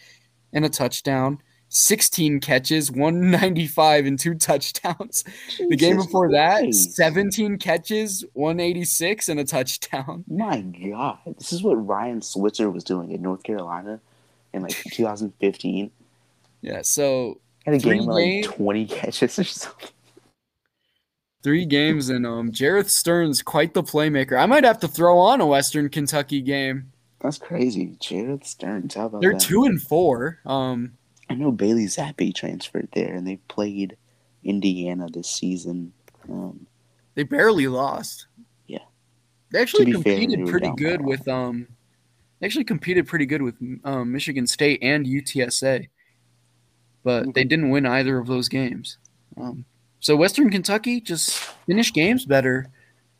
[0.53, 1.39] and a touchdown.
[1.68, 5.24] 16 catches, 195, and two touchdowns.
[5.59, 10.24] The game Jesus before that, 17 catches, 186, and a touchdown.
[10.28, 14.01] My God, this is what Ryan Switzer was doing in North Carolina
[14.53, 15.91] in like 2015.
[16.62, 19.91] Yeah, so Had a game like 20 catches or something.
[21.47, 24.36] Three games and um Jerreth Sterns quite the playmaker.
[24.36, 26.90] I might have to throw on a Western Kentucky game.
[27.20, 27.97] That's crazy.
[28.01, 29.40] Jared Sterns, how about They're that?
[29.42, 30.40] two and four.
[30.44, 30.94] Um
[31.30, 33.97] I know Bailey Zappe transferred there, and they played
[34.42, 35.92] Indiana this season.
[36.28, 36.66] Um,
[37.14, 38.26] they barely lost.
[38.66, 38.78] Yeah.
[39.53, 41.68] They actually fair, they competed were pretty good with um
[42.40, 45.86] they actually competed pretty good with um, Michigan State and UTSA.
[47.05, 47.49] But they Mhm.
[47.51, 48.99] didn't win either of those games.
[49.36, 49.64] Um
[50.07, 51.30] so Western Kentucky just
[51.66, 52.68] finished games better.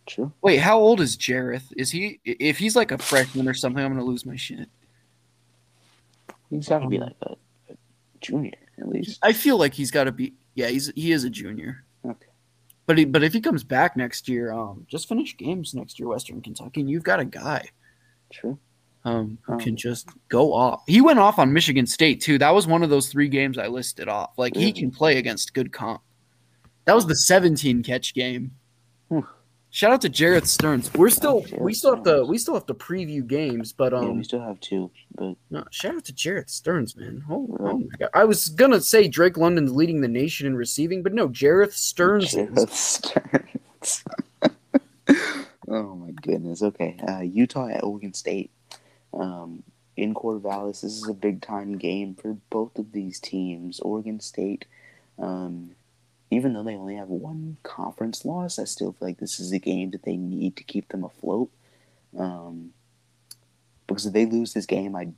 [0.07, 0.31] true.
[0.41, 1.73] Wait, how old is Jerreth?
[1.77, 4.69] Is he if he's like a freshman or something, I'm gonna lose my shit.
[6.49, 7.33] He's got to be Um, like a,
[7.73, 7.77] a
[8.21, 9.19] junior at least.
[9.21, 10.33] I feel like he's got to be.
[10.55, 11.83] Yeah, he's he is a junior.
[12.05, 12.27] Okay.
[12.87, 16.07] But he, but if he comes back next year, um, just finish games next year,
[16.09, 17.69] Western Kentucky, and you've got a guy,
[18.31, 18.57] True.
[19.05, 20.85] um, who Um, can just go off.
[20.87, 22.39] He went off on Michigan State too.
[22.39, 24.39] That was one of those three games I listed off.
[24.39, 26.01] Like he can play against good comp.
[26.87, 28.53] That was the 17 catch game.
[29.77, 30.91] Shout out to Jerreth Sterns.
[30.95, 34.17] We're still we still have to we still have to preview games, but yeah, um
[34.17, 37.23] we still have two, but no, shout out to Jarrett Sterns, man.
[37.29, 38.09] Oh, oh my god.
[38.15, 42.33] I was gonna say Drake London's leading the nation in receiving, but no, Jerreth Sterns
[42.33, 42.71] Jared.
[42.71, 44.05] Sterns.
[45.69, 46.63] oh my goodness.
[46.63, 48.51] Okay, uh, Utah at Oregon State.
[49.13, 49.63] Um,
[49.95, 53.81] in Corvallis, this is a big time game for both of these teams.
[53.81, 54.65] Oregon State,
[55.19, 55.73] um,
[56.37, 59.59] even though they only have one conference loss, I still feel like this is a
[59.59, 61.51] game that they need to keep them afloat.
[62.19, 62.73] Um,
[63.87, 65.09] because if they lose this game, I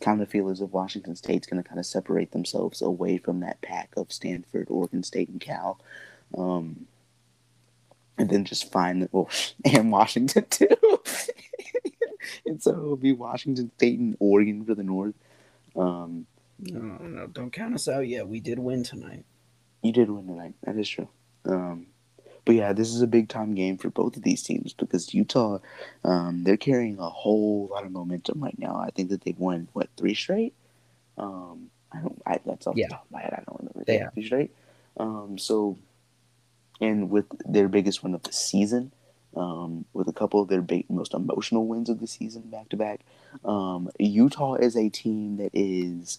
[0.00, 3.40] kind of feel as if Washington State's going to kind of separate themselves away from
[3.40, 5.80] that pack of Stanford, Oregon State, and Cal.
[6.36, 6.86] Um,
[8.18, 9.30] and then just find that, well,
[9.64, 10.68] and Washington too.
[12.46, 15.14] and so it'll be Washington State and Oregon for the North.
[15.76, 16.26] Um,
[16.58, 18.28] No, no, don't count us out yet.
[18.28, 19.24] We did win tonight.
[19.82, 20.54] You did win tonight.
[20.64, 21.08] That is true.
[21.46, 21.86] Um,
[22.44, 25.58] but yeah, this is a big time game for both of these teams because Utah,
[26.04, 28.76] um, they're carrying a whole lot of momentum right now.
[28.76, 30.54] I think that they've won what three straight.
[31.18, 32.22] Um, I don't.
[32.26, 32.86] I, that's off Yeah.
[32.88, 33.34] the top of my head.
[33.34, 33.84] I don't remember.
[33.84, 34.50] They three straight.
[34.96, 35.78] Um, so,
[36.80, 38.92] and with their biggest win of the season,
[39.36, 42.76] um, with a couple of their big, most emotional wins of the season back to
[42.76, 43.00] back,
[43.44, 46.18] um, Utah is a team that is.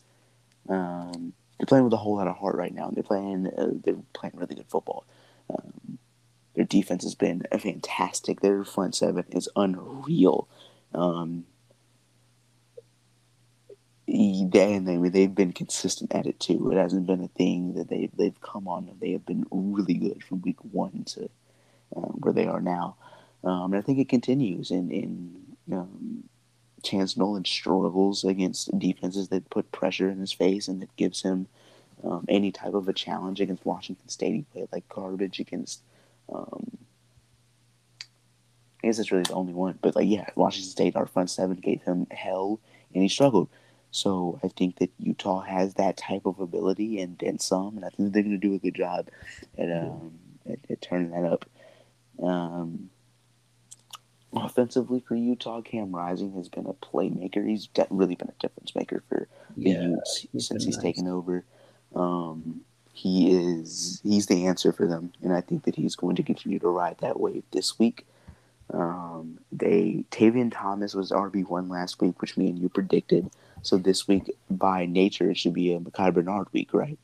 [0.69, 2.87] Um, they're playing with a whole lot of heart right now.
[2.87, 3.45] And they're playing.
[3.55, 5.05] Uh, they're playing really good football.
[5.47, 5.99] Um,
[6.55, 8.41] their defense has been fantastic.
[8.41, 10.47] Their front seven is unreal.
[10.95, 11.45] Um,
[14.07, 16.71] and they they've been consistent at it too.
[16.71, 18.89] It hasn't been a thing that they they've come on.
[18.99, 21.29] They have been really good from week one to
[21.95, 22.95] um, where they are now.
[23.43, 24.71] Um, and I think it continues.
[24.71, 25.35] And in
[25.71, 26.23] um,
[26.83, 31.47] Chance Nolan struggles against defenses that put pressure in his face and that gives him
[32.03, 34.33] um, any type of a challenge against Washington State.
[34.33, 35.81] He played like garbage against.
[36.31, 36.77] Um,
[38.83, 41.57] I guess that's really the only one, but like yeah, Washington State, our front seven
[41.57, 42.59] gave him hell,
[42.93, 43.49] and he struggled.
[43.91, 47.89] So I think that Utah has that type of ability and then some, and I
[47.89, 49.09] think they're going to do a good job
[49.57, 50.13] at um,
[50.49, 51.45] at, at turning that up.
[52.23, 52.89] Um,
[54.33, 57.47] offensively for Utah, Cam Rising has been a playmaker.
[57.47, 59.27] He's de- really been a difference maker for
[59.57, 60.83] the Utes he's since he's nice.
[60.83, 61.45] taken over.
[61.95, 62.61] Um,
[62.93, 66.59] he is he's the answer for them, and I think that he's going to continue
[66.59, 68.05] to ride that wave this week.
[68.73, 73.29] Um, they Tavion Thomas was RB one last week, which me and you predicted.
[73.63, 76.97] So this week, by nature, it should be a Micah Bernard week, right?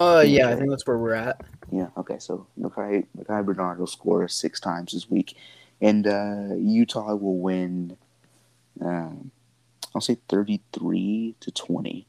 [0.00, 1.40] Uh, yeah, I think that's where we're at.
[1.70, 1.88] Yeah.
[1.96, 2.18] Okay.
[2.18, 5.36] So Micah Micah Bernard will score six times this week,
[5.82, 7.98] and uh, Utah will win.
[8.80, 9.30] Um,
[9.94, 12.06] I'll say thirty-three to twenty.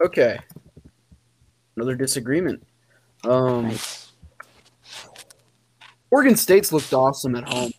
[0.00, 0.38] Okay.
[1.74, 2.62] Another disagreement.
[3.24, 4.12] Um, Nice.
[6.10, 7.72] Oregon State's looked awesome at home.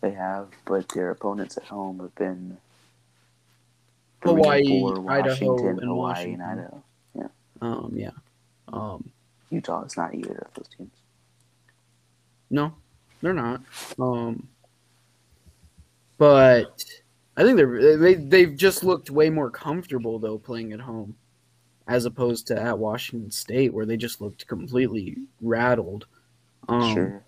[0.00, 2.58] They have, but their opponents at home have been
[4.22, 6.40] three and Hawaii, four, Idaho, Washington, and Hawaii, Washington.
[6.40, 6.82] and Idaho.
[7.14, 7.28] Yeah.
[7.60, 8.10] Um, yeah.
[8.72, 9.10] Um,
[9.50, 10.90] Utah is not either of those teams.
[12.50, 12.74] No,
[13.20, 13.62] they're not.
[13.98, 14.48] Um,
[16.18, 16.82] but
[17.36, 21.16] I think they're they they've just looked way more comfortable though playing at home,
[21.88, 26.06] as opposed to at Washington State where they just looked completely rattled.
[26.68, 27.24] Um, sure.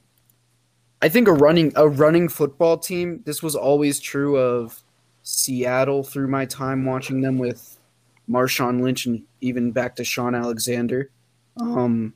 [1.00, 3.22] I think a running a running football team.
[3.24, 4.82] This was always true of
[5.22, 7.78] Seattle through my time watching them with
[8.28, 11.10] Marshawn Lynch and even back to Shaun Alexander.
[11.60, 12.14] Um,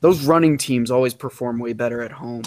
[0.00, 2.42] those running teams always perform way better at home.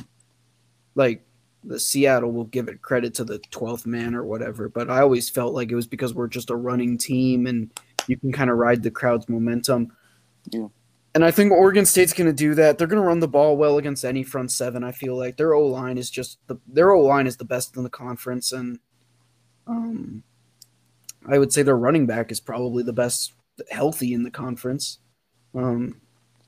[0.95, 1.25] Like
[1.63, 5.29] the Seattle will give it credit to the 12th man or whatever, but I always
[5.29, 7.71] felt like it was because we're just a running team and
[8.07, 9.95] you can kind of ride the crowd's momentum.
[10.49, 10.67] Yeah.
[11.13, 12.77] And I think Oregon State's going to do that.
[12.77, 14.83] They're going to run the ball well against any front seven.
[14.83, 17.75] I feel like their O line is just the their O line is the best
[17.75, 18.79] in the conference, and
[19.67, 20.23] um,
[21.27, 23.33] I would say their running back is probably the best
[23.69, 24.99] healthy in the conference.
[25.53, 25.95] Um,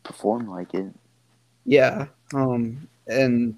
[0.04, 0.94] Perform like it.
[1.66, 3.56] yeah, um, and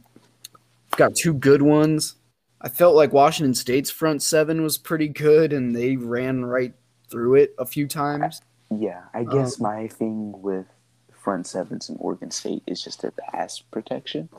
[0.92, 2.16] got two good ones.
[2.62, 6.74] I felt like Washington State's front seven was pretty good, and they ran right
[7.10, 8.42] through it a few times.
[8.72, 10.66] Yeah, I guess my thing with
[11.12, 14.30] front sevens in Oregon State is just their pass protection.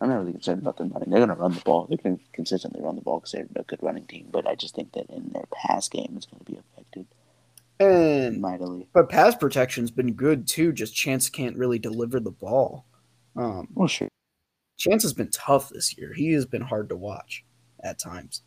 [0.00, 1.08] I'm not really concerned about them running.
[1.08, 1.86] They're going to run the ball.
[1.88, 4.28] They're going to consistently run the ball because they're a good running team.
[4.30, 7.06] But I just think that in their pass game, it's going to be affected
[7.78, 8.88] And mightily.
[8.94, 10.72] but pass protection's been good too.
[10.72, 12.86] Just Chance can't really deliver the ball.
[13.36, 14.08] Um, Well, sure.
[14.78, 16.12] Chance has been tough this year.
[16.14, 17.44] He has been hard to watch
[17.82, 18.42] at times.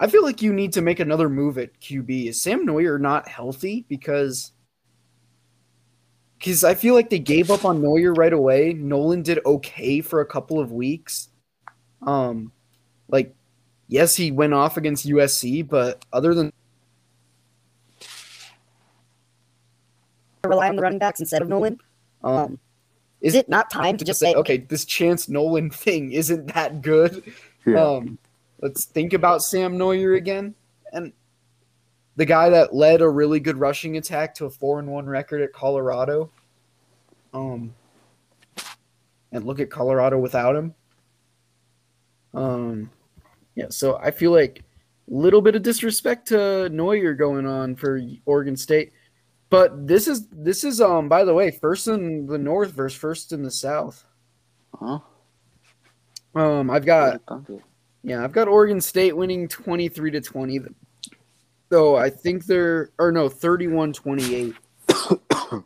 [0.00, 2.28] I feel like you need to make another move at QB.
[2.28, 3.84] Is Sam Noyer not healthy?
[3.88, 4.52] Because
[6.38, 8.72] because I feel like they gave up on Noyer right away.
[8.72, 11.30] Nolan did okay for a couple of weeks.
[12.02, 12.52] Um,
[13.08, 13.34] like
[13.88, 16.52] yes, he went off against USC, but other than
[20.48, 21.78] rely on the running backs instead of Nolan.
[22.22, 22.58] um,
[23.20, 27.22] Is it not time to just say, okay, this Chance Nolan thing isn't that good.
[27.66, 27.82] Yeah.
[27.82, 28.18] Um,
[28.60, 30.54] let's think about Sam Noyer again,
[30.92, 31.12] and
[32.16, 35.40] the guy that led a really good rushing attack to a four and one record
[35.40, 36.30] at Colorado.
[37.32, 37.74] Um,
[39.32, 40.74] and look at Colorado without him.
[42.34, 42.90] Um,
[43.54, 44.62] yeah, so I feel like
[45.10, 48.92] a little bit of disrespect to Noyer going on for Oregon State,
[49.54, 53.30] but this is this is um by the way first in the North versus first
[53.32, 54.04] in the South.
[54.74, 54.98] huh?
[56.34, 57.62] Um, I've got Would've thunk it.
[58.02, 60.60] yeah, I've got Oregon State winning 23 to 20.
[61.70, 64.54] So I think they're or no, 31-28.
[65.30, 65.64] I'm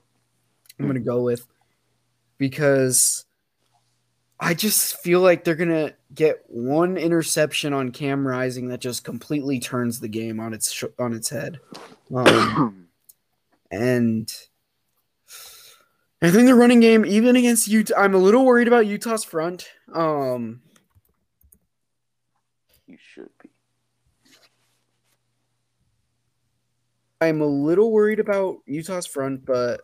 [0.78, 1.46] going to go with
[2.36, 3.24] because
[4.38, 9.02] I just feel like they're going to get one interception on Cam Rising that just
[9.02, 11.58] completely turns the game on its sh- on its head.
[12.14, 12.87] Um,
[13.70, 14.30] and
[16.20, 19.68] I think the running game, even against Utah, I'm a little worried about Utah's front.
[19.94, 20.62] Um,
[22.86, 23.50] you should be.
[27.20, 29.82] I'm a little worried about Utah's front, but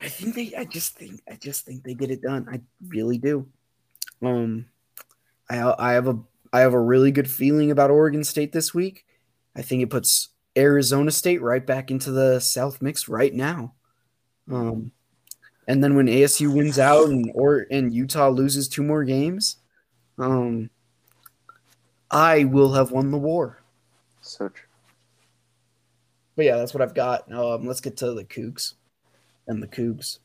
[0.00, 0.54] I think they.
[0.56, 1.20] I just think.
[1.28, 2.46] I just think they get it done.
[2.50, 3.48] I really do.
[4.22, 4.66] Um,
[5.50, 6.18] I I have a
[6.52, 9.06] I have a really good feeling about Oregon State this week.
[9.56, 10.28] I think it puts
[10.58, 13.74] Arizona State right back into the South mix right now.
[14.50, 14.92] Um,
[15.66, 19.56] and then when ASU wins out and or and Utah loses two more games,
[20.18, 20.70] um,
[22.10, 23.62] I will have won the war.
[24.20, 24.66] So true.
[26.36, 27.30] But yeah, that's what I've got.
[27.32, 28.74] Um, let's get to the Cougs
[29.46, 30.18] and the Cougs.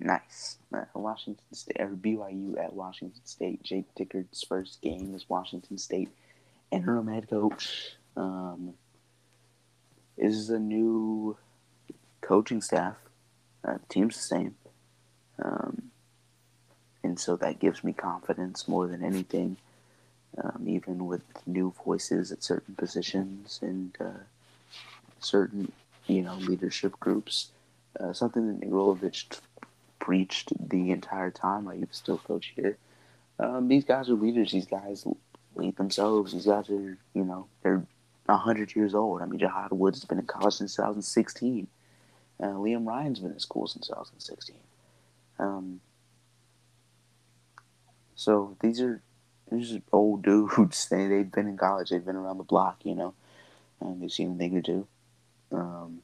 [0.00, 0.58] Nice.
[0.74, 3.62] Uh, Washington State or BYU at Washington State.
[3.62, 6.08] Jake Dickert's first game as Washington State
[6.72, 7.96] interim head coach.
[8.16, 8.74] Um,
[10.16, 11.36] is a new
[12.20, 12.96] coaching staff.
[13.64, 14.54] Uh, the team's the same,
[15.42, 15.90] um,
[17.02, 19.56] and so that gives me confidence more than anything.
[20.42, 24.24] Um, even with new voices at certain positions and uh,
[25.20, 25.72] certain,
[26.06, 27.50] you know, leadership groups.
[28.00, 29.38] Uh, something that Nick Rolovich t-
[29.98, 32.78] preached the entire time while he was still coach here.
[33.38, 34.52] Um, these guys are leaders.
[34.52, 35.06] These guys
[35.54, 36.32] lead themselves.
[36.32, 37.84] These guys are, you know, they're
[38.28, 39.22] hundred years old.
[39.22, 41.66] I mean, Jahad Woods has been in college since 2016.
[42.40, 44.56] Uh, Liam Ryan's been in school since 2016.
[45.38, 45.80] Um,
[48.14, 49.02] so these are
[49.50, 50.86] these are old dudes.
[50.90, 51.90] They they've been in college.
[51.90, 52.80] They've been around the block.
[52.84, 53.14] You know,
[53.80, 54.86] and they've seen a thing or two.
[55.50, 56.02] Um,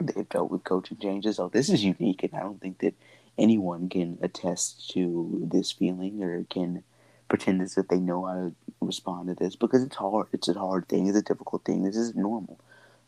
[0.00, 1.36] they've dealt with coaching changes.
[1.36, 2.94] So this is unique, and I don't think that
[3.38, 6.84] anyone can attest to this feeling or can
[7.28, 10.26] pretend as if they know how to respond to this because it's hard.
[10.32, 11.06] It's a hard thing.
[11.06, 11.82] It's a difficult thing.
[11.82, 12.58] This is normal.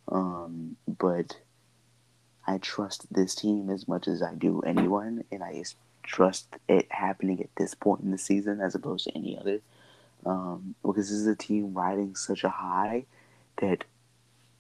[0.09, 1.39] Um, but
[2.47, 5.65] I trust this team as much as I do anyone, and I
[6.03, 9.61] trust it happening at this point in the season as opposed to any other.
[10.25, 13.05] Um, because this is a team riding such a high
[13.61, 13.85] that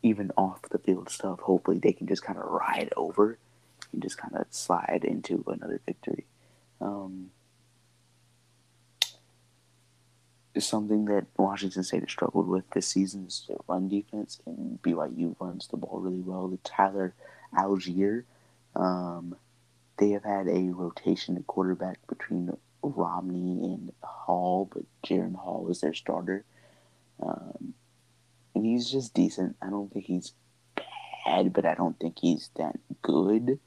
[0.02, 3.38] even off the field stuff, hopefully they can just kind of ride over
[3.92, 6.24] and just kind of slide into another victory.
[6.80, 7.30] Um,
[10.64, 15.68] something that Washington State has struggled with this season is run defense, and BYU runs
[15.68, 16.48] the ball really well.
[16.48, 17.14] The Tyler
[17.54, 18.24] Allgeier,
[18.74, 19.36] um,
[19.98, 25.80] they have had a rotation at quarterback between Romney and Hall, but Jaren Hall is
[25.80, 26.44] their starter.
[27.20, 27.74] Um,
[28.54, 29.56] and he's just decent.
[29.60, 30.32] I don't think he's
[31.24, 33.58] bad, but I don't think he's that good.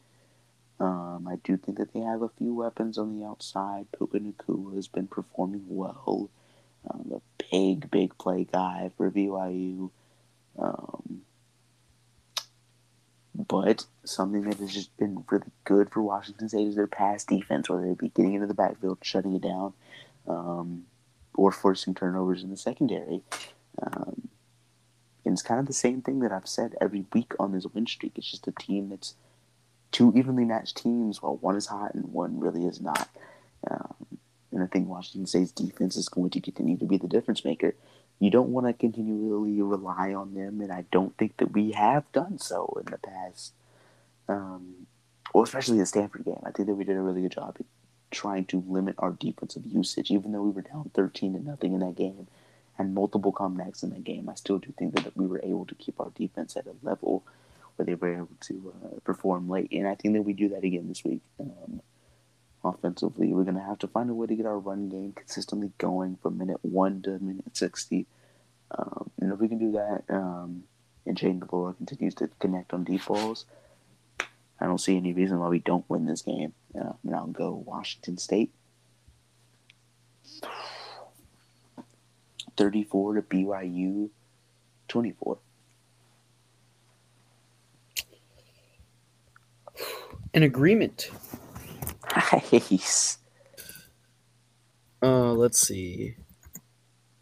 [0.79, 3.87] Um, I do think that they have a few weapons on the outside.
[3.97, 6.29] Puka Nacua has been performing well.
[6.89, 9.89] Um, a big, big play guy for BYU.
[10.57, 11.21] Um,
[13.47, 17.69] but something that has just been really good for Washington State is their pass defense,
[17.69, 19.73] whether it be getting into the backfield, shutting it down,
[20.27, 20.84] um,
[21.36, 23.21] or forcing turnovers in the secondary.
[23.82, 24.30] Um,
[25.25, 27.88] and it's kind of the same thing that I've said every week on this win
[27.88, 28.13] streak.
[28.17, 29.15] It's just a team that's
[29.91, 33.09] two evenly matched teams, while one is hot and one really is not.
[33.69, 33.95] Um,
[34.51, 37.75] and I think Washington State's defense is going to continue to be the difference maker.
[38.19, 42.11] You don't want to continually rely on them, and I don't think that we have
[42.11, 43.53] done so in the past.
[44.27, 44.87] Um,
[45.33, 46.41] well, especially the Stanford game.
[46.43, 47.65] I think that we did a really good job at
[48.11, 51.79] trying to limit our defensive usage, even though we were down 13 to nothing in
[51.79, 52.27] that game
[52.77, 54.29] and multiple comebacks in that game.
[54.29, 57.23] I still do think that we were able to keep our defense at a level
[57.75, 60.63] where they were able to uh, perform late, and I think that we do that
[60.63, 61.21] again this week.
[61.39, 61.81] Um,
[62.64, 63.34] offensively.
[63.34, 66.18] We're going to have to find a way to get our run game consistently going
[66.22, 68.05] from minute one to minute 60.
[68.78, 70.64] Um, and if we can do that, um,
[71.05, 73.45] and Jayden de Laura continues to connect on deep balls,
[74.60, 76.53] I don't see any reason why we don't win this game.
[76.80, 78.51] Uh, and I'll go Washington State.
[82.57, 84.10] 34 to BYU
[84.89, 85.38] 24.
[90.34, 91.10] An agreement.
[92.16, 93.18] Nice.
[95.01, 96.16] Uh, let's see.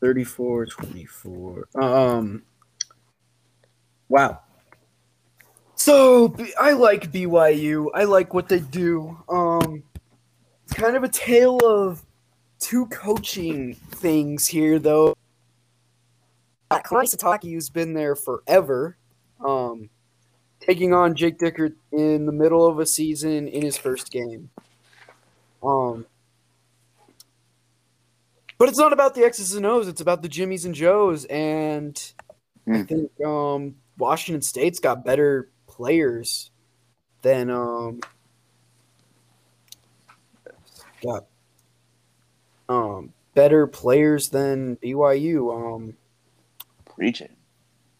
[0.02, 1.68] 34, 24.
[1.76, 2.44] Um,
[4.10, 4.40] wow.
[5.76, 7.88] So I like BYU.
[7.94, 9.18] I like what they do.
[9.30, 9.84] Um,
[10.66, 12.04] it's kind of a tale of
[12.60, 15.16] two coaching things here, though.
[16.70, 18.98] Uh, Kalani Sitake's been there forever.
[19.46, 19.90] Um,
[20.60, 24.50] taking on Jake Dickert in the middle of a season in his first game.
[25.64, 26.05] Um,
[28.58, 29.88] but it's not about the X's and O's.
[29.88, 32.14] It's about the Jimmies and Joes, and
[32.72, 32.88] I Mm.
[32.88, 36.51] think um, Washington State's got better players
[37.22, 38.01] than um,
[41.03, 41.26] got
[42.70, 45.53] um better players than BYU.
[45.76, 45.93] Um,
[46.95, 47.32] Preach it.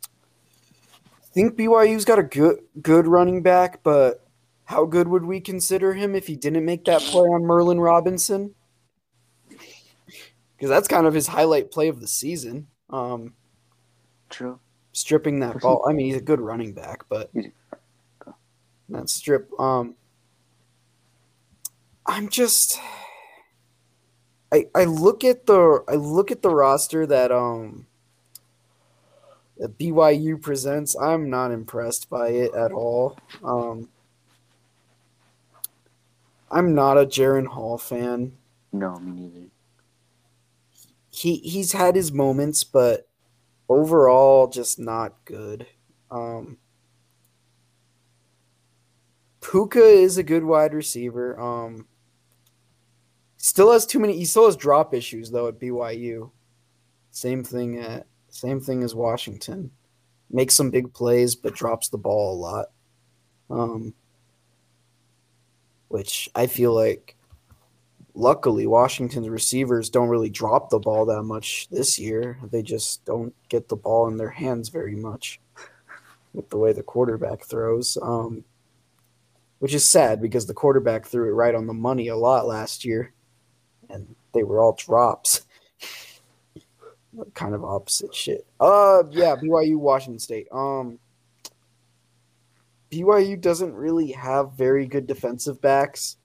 [0.04, 4.27] I think BYU's got a good good running back, but
[4.68, 8.54] how good would we consider him if he didn't make that play on Merlin Robertson?
[9.50, 12.68] Because that's kind of his highlight play of the season.
[12.90, 13.34] Um,
[14.30, 14.60] True.
[14.92, 15.86] stripping that ball.
[15.88, 17.32] I mean, he's a good running back, but
[18.90, 19.50] that strip.
[19.58, 19.96] Um,
[22.06, 22.78] I'm just.
[24.52, 27.88] I I look at the I look at the roster that um
[29.60, 30.94] that BYU presents.
[30.94, 33.18] I'm not impressed by it at all.
[33.46, 33.88] Um,
[36.50, 38.34] I'm not a Jaren Hall fan.
[38.72, 39.48] No, me neither.
[41.10, 43.08] he he's had his moments, but
[43.70, 45.68] overall, just not good.
[46.12, 46.58] Um,
[49.42, 51.40] Puka is a good wide receiver.
[51.40, 51.88] Um,
[53.38, 54.18] still has too many.
[54.18, 56.32] He still has drop issues though at BYU.
[57.12, 59.72] Same thing at same thing as Washington.
[60.30, 62.66] Makes some big plays, but drops the ball a lot.
[63.50, 63.94] Um,
[65.90, 67.16] which I feel like
[68.14, 72.38] luckily Washington's receivers don't really drop the ball that much this year.
[72.52, 75.40] They just don't get the ball in their hands very much
[76.34, 77.98] with the way the quarterback throws.
[78.02, 78.44] Um,
[79.60, 82.86] which is sad because the quarterback threw it right on the money a lot last
[82.86, 83.12] year,
[83.90, 85.42] and they were all drops.
[87.34, 88.46] kind of opposite shit.
[88.60, 90.48] Uh, yeah, BYU, Washington State.
[90.52, 91.00] Um,
[92.92, 96.18] BYU doesn't really have very good defensive backs.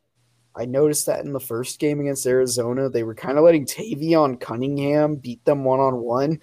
[0.55, 4.39] I noticed that in the first game against Arizona, they were kind of letting Tayvian
[4.39, 6.41] Cunningham beat them one on one.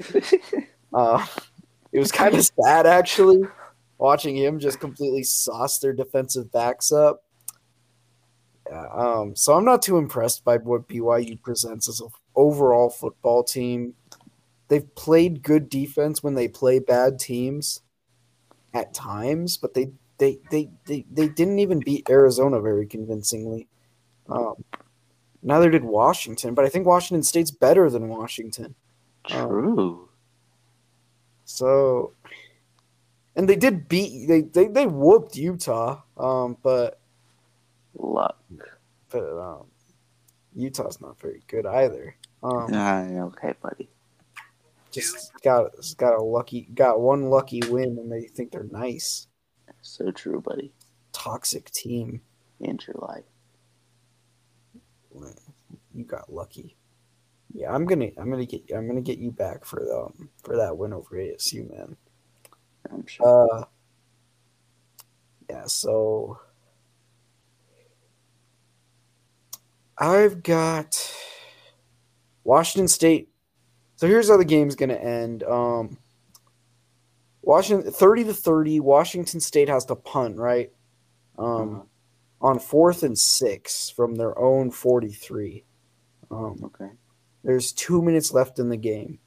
[0.92, 1.24] Uh,
[1.92, 3.44] it was kind of sad actually.
[4.00, 7.24] watching him just completely sauce their defensive backs up.
[8.68, 13.44] Yeah, um, so I'm not too impressed by what BYU presents as an overall football
[13.44, 13.94] team.
[14.68, 17.82] They've played good defense when they play bad teams
[18.74, 23.68] at times, but they they they they, they didn't even beat Arizona very convincingly.
[24.30, 24.64] Um,
[25.42, 28.76] neither did Washington, but I think Washington State's better than Washington.
[29.32, 30.10] Um, True.
[31.46, 32.14] So,
[33.36, 37.00] and they did beat they they, they whooped Utah, um, but
[37.98, 38.38] Luck.
[39.10, 39.66] but um,
[40.56, 42.16] Utah's not very good either.
[42.44, 43.90] Um, Ah, okay, buddy.
[44.92, 49.28] just got just got a lucky got one lucky win, and they think they're nice.
[49.82, 50.72] So true, buddy.
[51.12, 52.22] Toxic team.
[52.60, 53.24] In your life.
[55.94, 56.76] You got lucky.
[57.54, 60.58] Yeah, I'm gonna I'm gonna get I'm gonna get you back for the um, for
[60.58, 61.96] that win over ASU, man.
[62.92, 63.48] I'm sure.
[63.54, 63.66] Uh,
[65.50, 66.40] yeah, so
[69.98, 71.14] I've got
[72.44, 73.30] Washington State.
[73.98, 75.44] So here's how the game's going to end.
[75.44, 75.98] Um,
[77.50, 78.80] Washington 30 to 30.
[78.80, 80.72] Washington State has to punt, right?
[81.38, 81.82] Um, Uh-huh.
[82.42, 85.66] on fourth and six from their own 43.
[86.30, 86.92] Um, okay.
[87.44, 89.18] there's two minutes left in the game.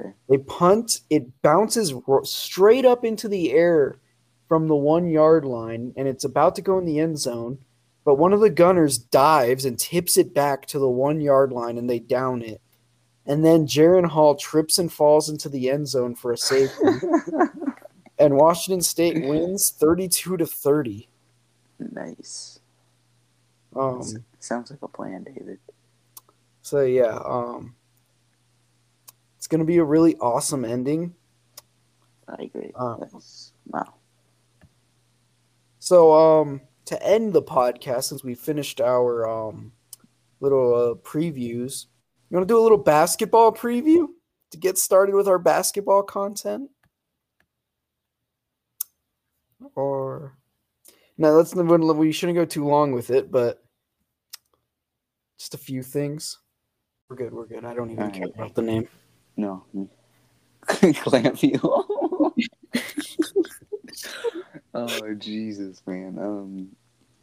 [0.00, 0.10] Okay.
[0.28, 1.02] They punt.
[1.10, 4.00] It bounces ro- straight up into the air
[4.48, 7.58] from the one yard line, and it's about to go in the end zone.
[8.04, 11.78] But one of the gunners dives and tips it back to the one yard line,
[11.78, 12.60] and they down it.
[13.26, 16.84] And then Jaren Hall trips and falls into the end zone for a safety,
[18.18, 21.08] and Washington State wins thirty-two to thirty.
[21.78, 22.60] nice.
[23.74, 24.02] Um,
[24.38, 25.58] Sounds like a plan, David.
[26.60, 27.74] So yeah, um,
[29.38, 31.14] it's gonna be a really awesome ending.
[32.28, 32.72] I agree.
[32.74, 33.04] Um,
[33.66, 33.94] wow.
[35.78, 39.72] So um, to end the podcast, since we finished our um,
[40.40, 41.86] little uh, previews,
[42.30, 44.08] you want to do a little basketball preview
[44.50, 46.70] to get started with our basketball content,
[49.74, 50.36] or
[51.18, 51.32] no?
[51.32, 53.62] Let's we shouldn't go too long with it, but
[55.38, 56.38] just a few things.
[57.08, 57.32] We're good.
[57.34, 57.64] We're good.
[57.64, 58.34] I don't even care Alright.
[58.34, 58.88] about the name.
[59.36, 59.64] No.
[60.66, 61.60] Clampview.
[64.74, 66.18] oh Jesus, man.
[66.18, 66.68] Um,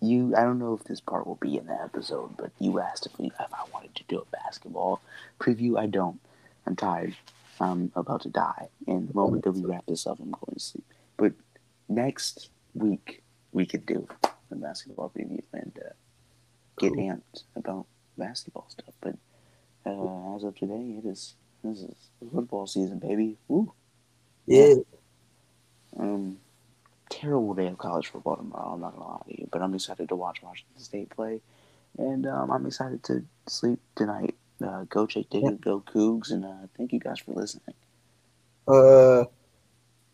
[0.01, 0.35] you.
[0.35, 3.17] I don't know if this part will be in the episode, but you asked if,
[3.19, 5.01] we, if I wanted to do a basketball
[5.39, 5.77] preview.
[5.79, 6.19] I don't.
[6.65, 7.15] I'm tired.
[7.59, 8.69] I'm about to die.
[8.87, 10.85] And the moment that we wrap this up, I'm going to sleep.
[11.17, 11.33] But
[11.87, 13.21] next week
[13.51, 14.07] we could do
[14.51, 15.89] a basketball preview and uh,
[16.79, 16.97] get Cool.
[16.97, 17.85] amped about
[18.17, 18.93] basketball stuff.
[19.01, 19.15] But
[19.85, 21.95] uh, as of today, it is this is
[22.33, 23.37] football season, baby.
[23.47, 23.71] Woo.
[24.47, 24.75] Yeah.
[25.99, 26.37] Um,
[27.11, 28.73] terrible day of college football tomorrow.
[28.73, 31.41] I'm not gonna lie to you, but I'm excited to watch Washington State play,
[31.97, 34.35] and um, I'm excited to sleep tonight.
[34.63, 37.75] Uh, go Jake Diggins, go Cougs, and uh, thank you guys for listening.
[38.67, 39.25] Uh,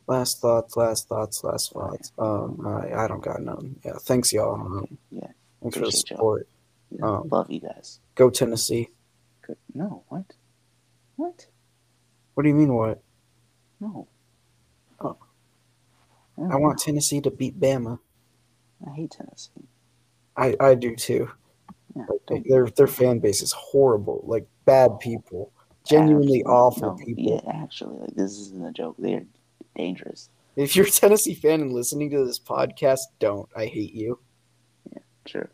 [0.07, 2.11] last thoughts, last thoughts, last thoughts.
[2.17, 3.75] Um, I, I don't got none.
[3.85, 4.55] Yeah, thanks y'all.
[4.55, 5.27] Um, Yeah,
[5.61, 6.47] thanks for the support.
[6.91, 7.99] Yeah, Um, love you guys.
[8.15, 8.89] Go Tennessee.
[9.41, 9.57] Good.
[9.73, 10.33] No, what?
[11.17, 11.45] What?
[12.33, 12.73] What do you mean?
[12.73, 13.01] What?
[13.79, 14.07] No.
[16.37, 16.85] I want mm-hmm.
[16.85, 17.99] Tennessee to beat Bama.
[18.85, 19.67] I hate Tennessee.
[20.35, 21.29] I, I do too.
[21.95, 24.23] Yeah, Like, their their fan base is horrible.
[24.25, 25.51] Like bad people,
[25.83, 26.43] genuinely Absolutely.
[26.43, 27.41] awful No, people.
[27.43, 28.95] Yeah, actually, like this isn't a joke.
[28.99, 29.25] They're
[29.75, 30.29] dangerous.
[30.55, 33.49] If you're a Tennessee fan and listening to this podcast, don't.
[33.55, 34.19] I hate you.
[34.91, 35.49] Yeah, sure.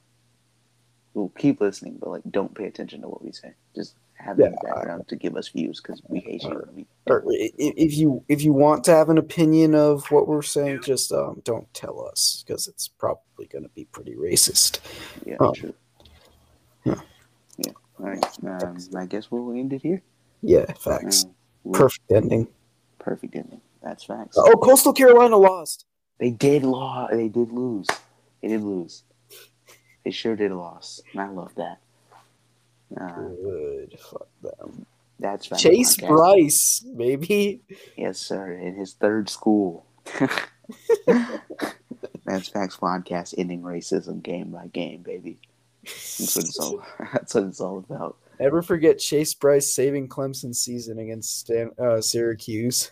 [1.14, 3.54] We'll keep listening, but like, don't pay attention to what we say.
[3.76, 6.44] Just have it in the Yeah, I- background to give us views because we hate
[6.44, 6.50] you.
[6.52, 10.28] and Or i- i- if you if you want to have an opinion of what
[10.28, 14.80] we're saying, just um, don't tell us because it's probably going to be pretty racist.
[15.26, 15.52] Yeah, Oh.
[15.54, 15.74] true.
[16.84, 17.02] Yeah.
[17.58, 17.72] Yeah.
[18.00, 18.26] All right.
[18.44, 20.02] Um, I guess we'll end it here.
[20.42, 21.26] Yeah, facts.
[21.64, 22.48] We'll- Perfect ending.
[23.00, 23.62] Perfect ending.
[23.82, 24.36] That's facts.
[24.40, 25.86] Oh, Coastal Carolina lost.
[26.18, 27.88] They did lo- They did lose.
[28.42, 29.04] They did lose.
[30.04, 31.02] They sure did lose.
[31.12, 31.80] And I love that.
[33.00, 33.98] Uh, Good.
[34.00, 34.86] Fuck them.
[35.20, 36.08] that's facts Chase podcast.
[36.08, 37.62] Brice, baby.
[37.98, 38.52] Yes, sir.
[38.54, 39.86] In his third school.
[42.26, 45.38] That's Facts Podcast ending racism game by game, baby.
[45.84, 46.84] That's what it's all.
[47.14, 48.18] That's what it's all about.
[48.40, 52.92] Ever forget Chase Brice saving Clemson's season against Stan, uh, Syracuse,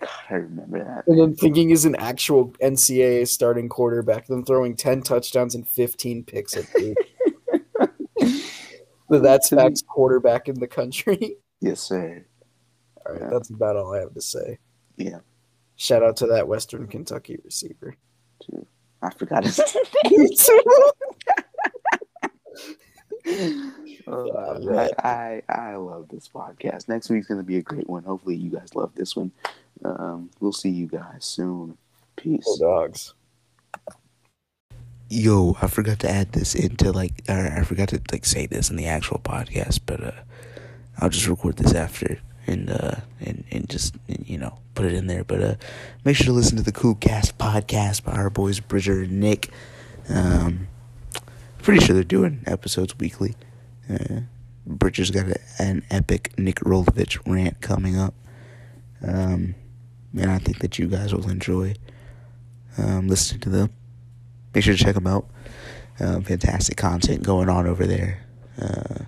[0.00, 1.06] God, I remember that.
[1.06, 6.24] and then thinking he's an actual NCAA starting quarterback, then throwing ten touchdowns and fifteen
[6.24, 6.96] picks at Duke.
[9.08, 11.36] But that's To facts quarterback in the country.
[11.60, 12.24] Yes, sir.
[13.04, 13.28] All right, Yeah.
[13.30, 14.58] that's about all I have to say.
[14.96, 15.18] Yeah.
[15.76, 17.96] Shout out to that Western Kentucky receiver.
[19.02, 19.60] I forgot his
[24.06, 26.88] Uh, I, I I love this podcast.
[26.88, 28.02] Next week's gonna be a great one.
[28.04, 29.30] Hopefully, you guys love this one.
[29.84, 31.76] Um, we'll see you guys soon.
[32.16, 32.58] Peace.
[32.58, 33.14] Dogs.
[35.08, 38.70] Yo, I forgot to add this into like, or I forgot to like say this
[38.70, 40.12] in the actual podcast, but uh,
[40.98, 45.06] I'll just record this after and uh and and just you know put it in
[45.06, 45.24] there.
[45.24, 45.54] But uh,
[46.04, 49.50] make sure to listen to the Cool Cast podcast by our boys Bridger and Nick.
[50.08, 50.68] Um,
[51.58, 53.36] pretty sure they're doing episodes weekly.
[53.88, 54.20] Uh,
[54.66, 58.14] Bridger's got a, an epic Nick Rolovich rant coming up.
[59.06, 59.54] Um,
[60.16, 61.74] and I think that you guys will enjoy
[62.78, 63.70] um, listening to them.
[64.54, 65.28] Make sure to check them out.
[65.98, 68.24] Um, fantastic content going on over there
[68.60, 69.04] uh,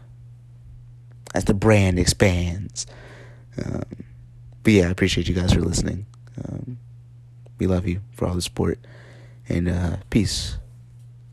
[1.35, 2.87] as the brand expands.
[3.65, 3.83] Um,
[4.62, 6.07] but yeah, I appreciate you guys for listening.
[6.45, 6.79] Um,
[7.59, 8.79] we love you for all the support.
[9.49, 10.59] And uh, peace.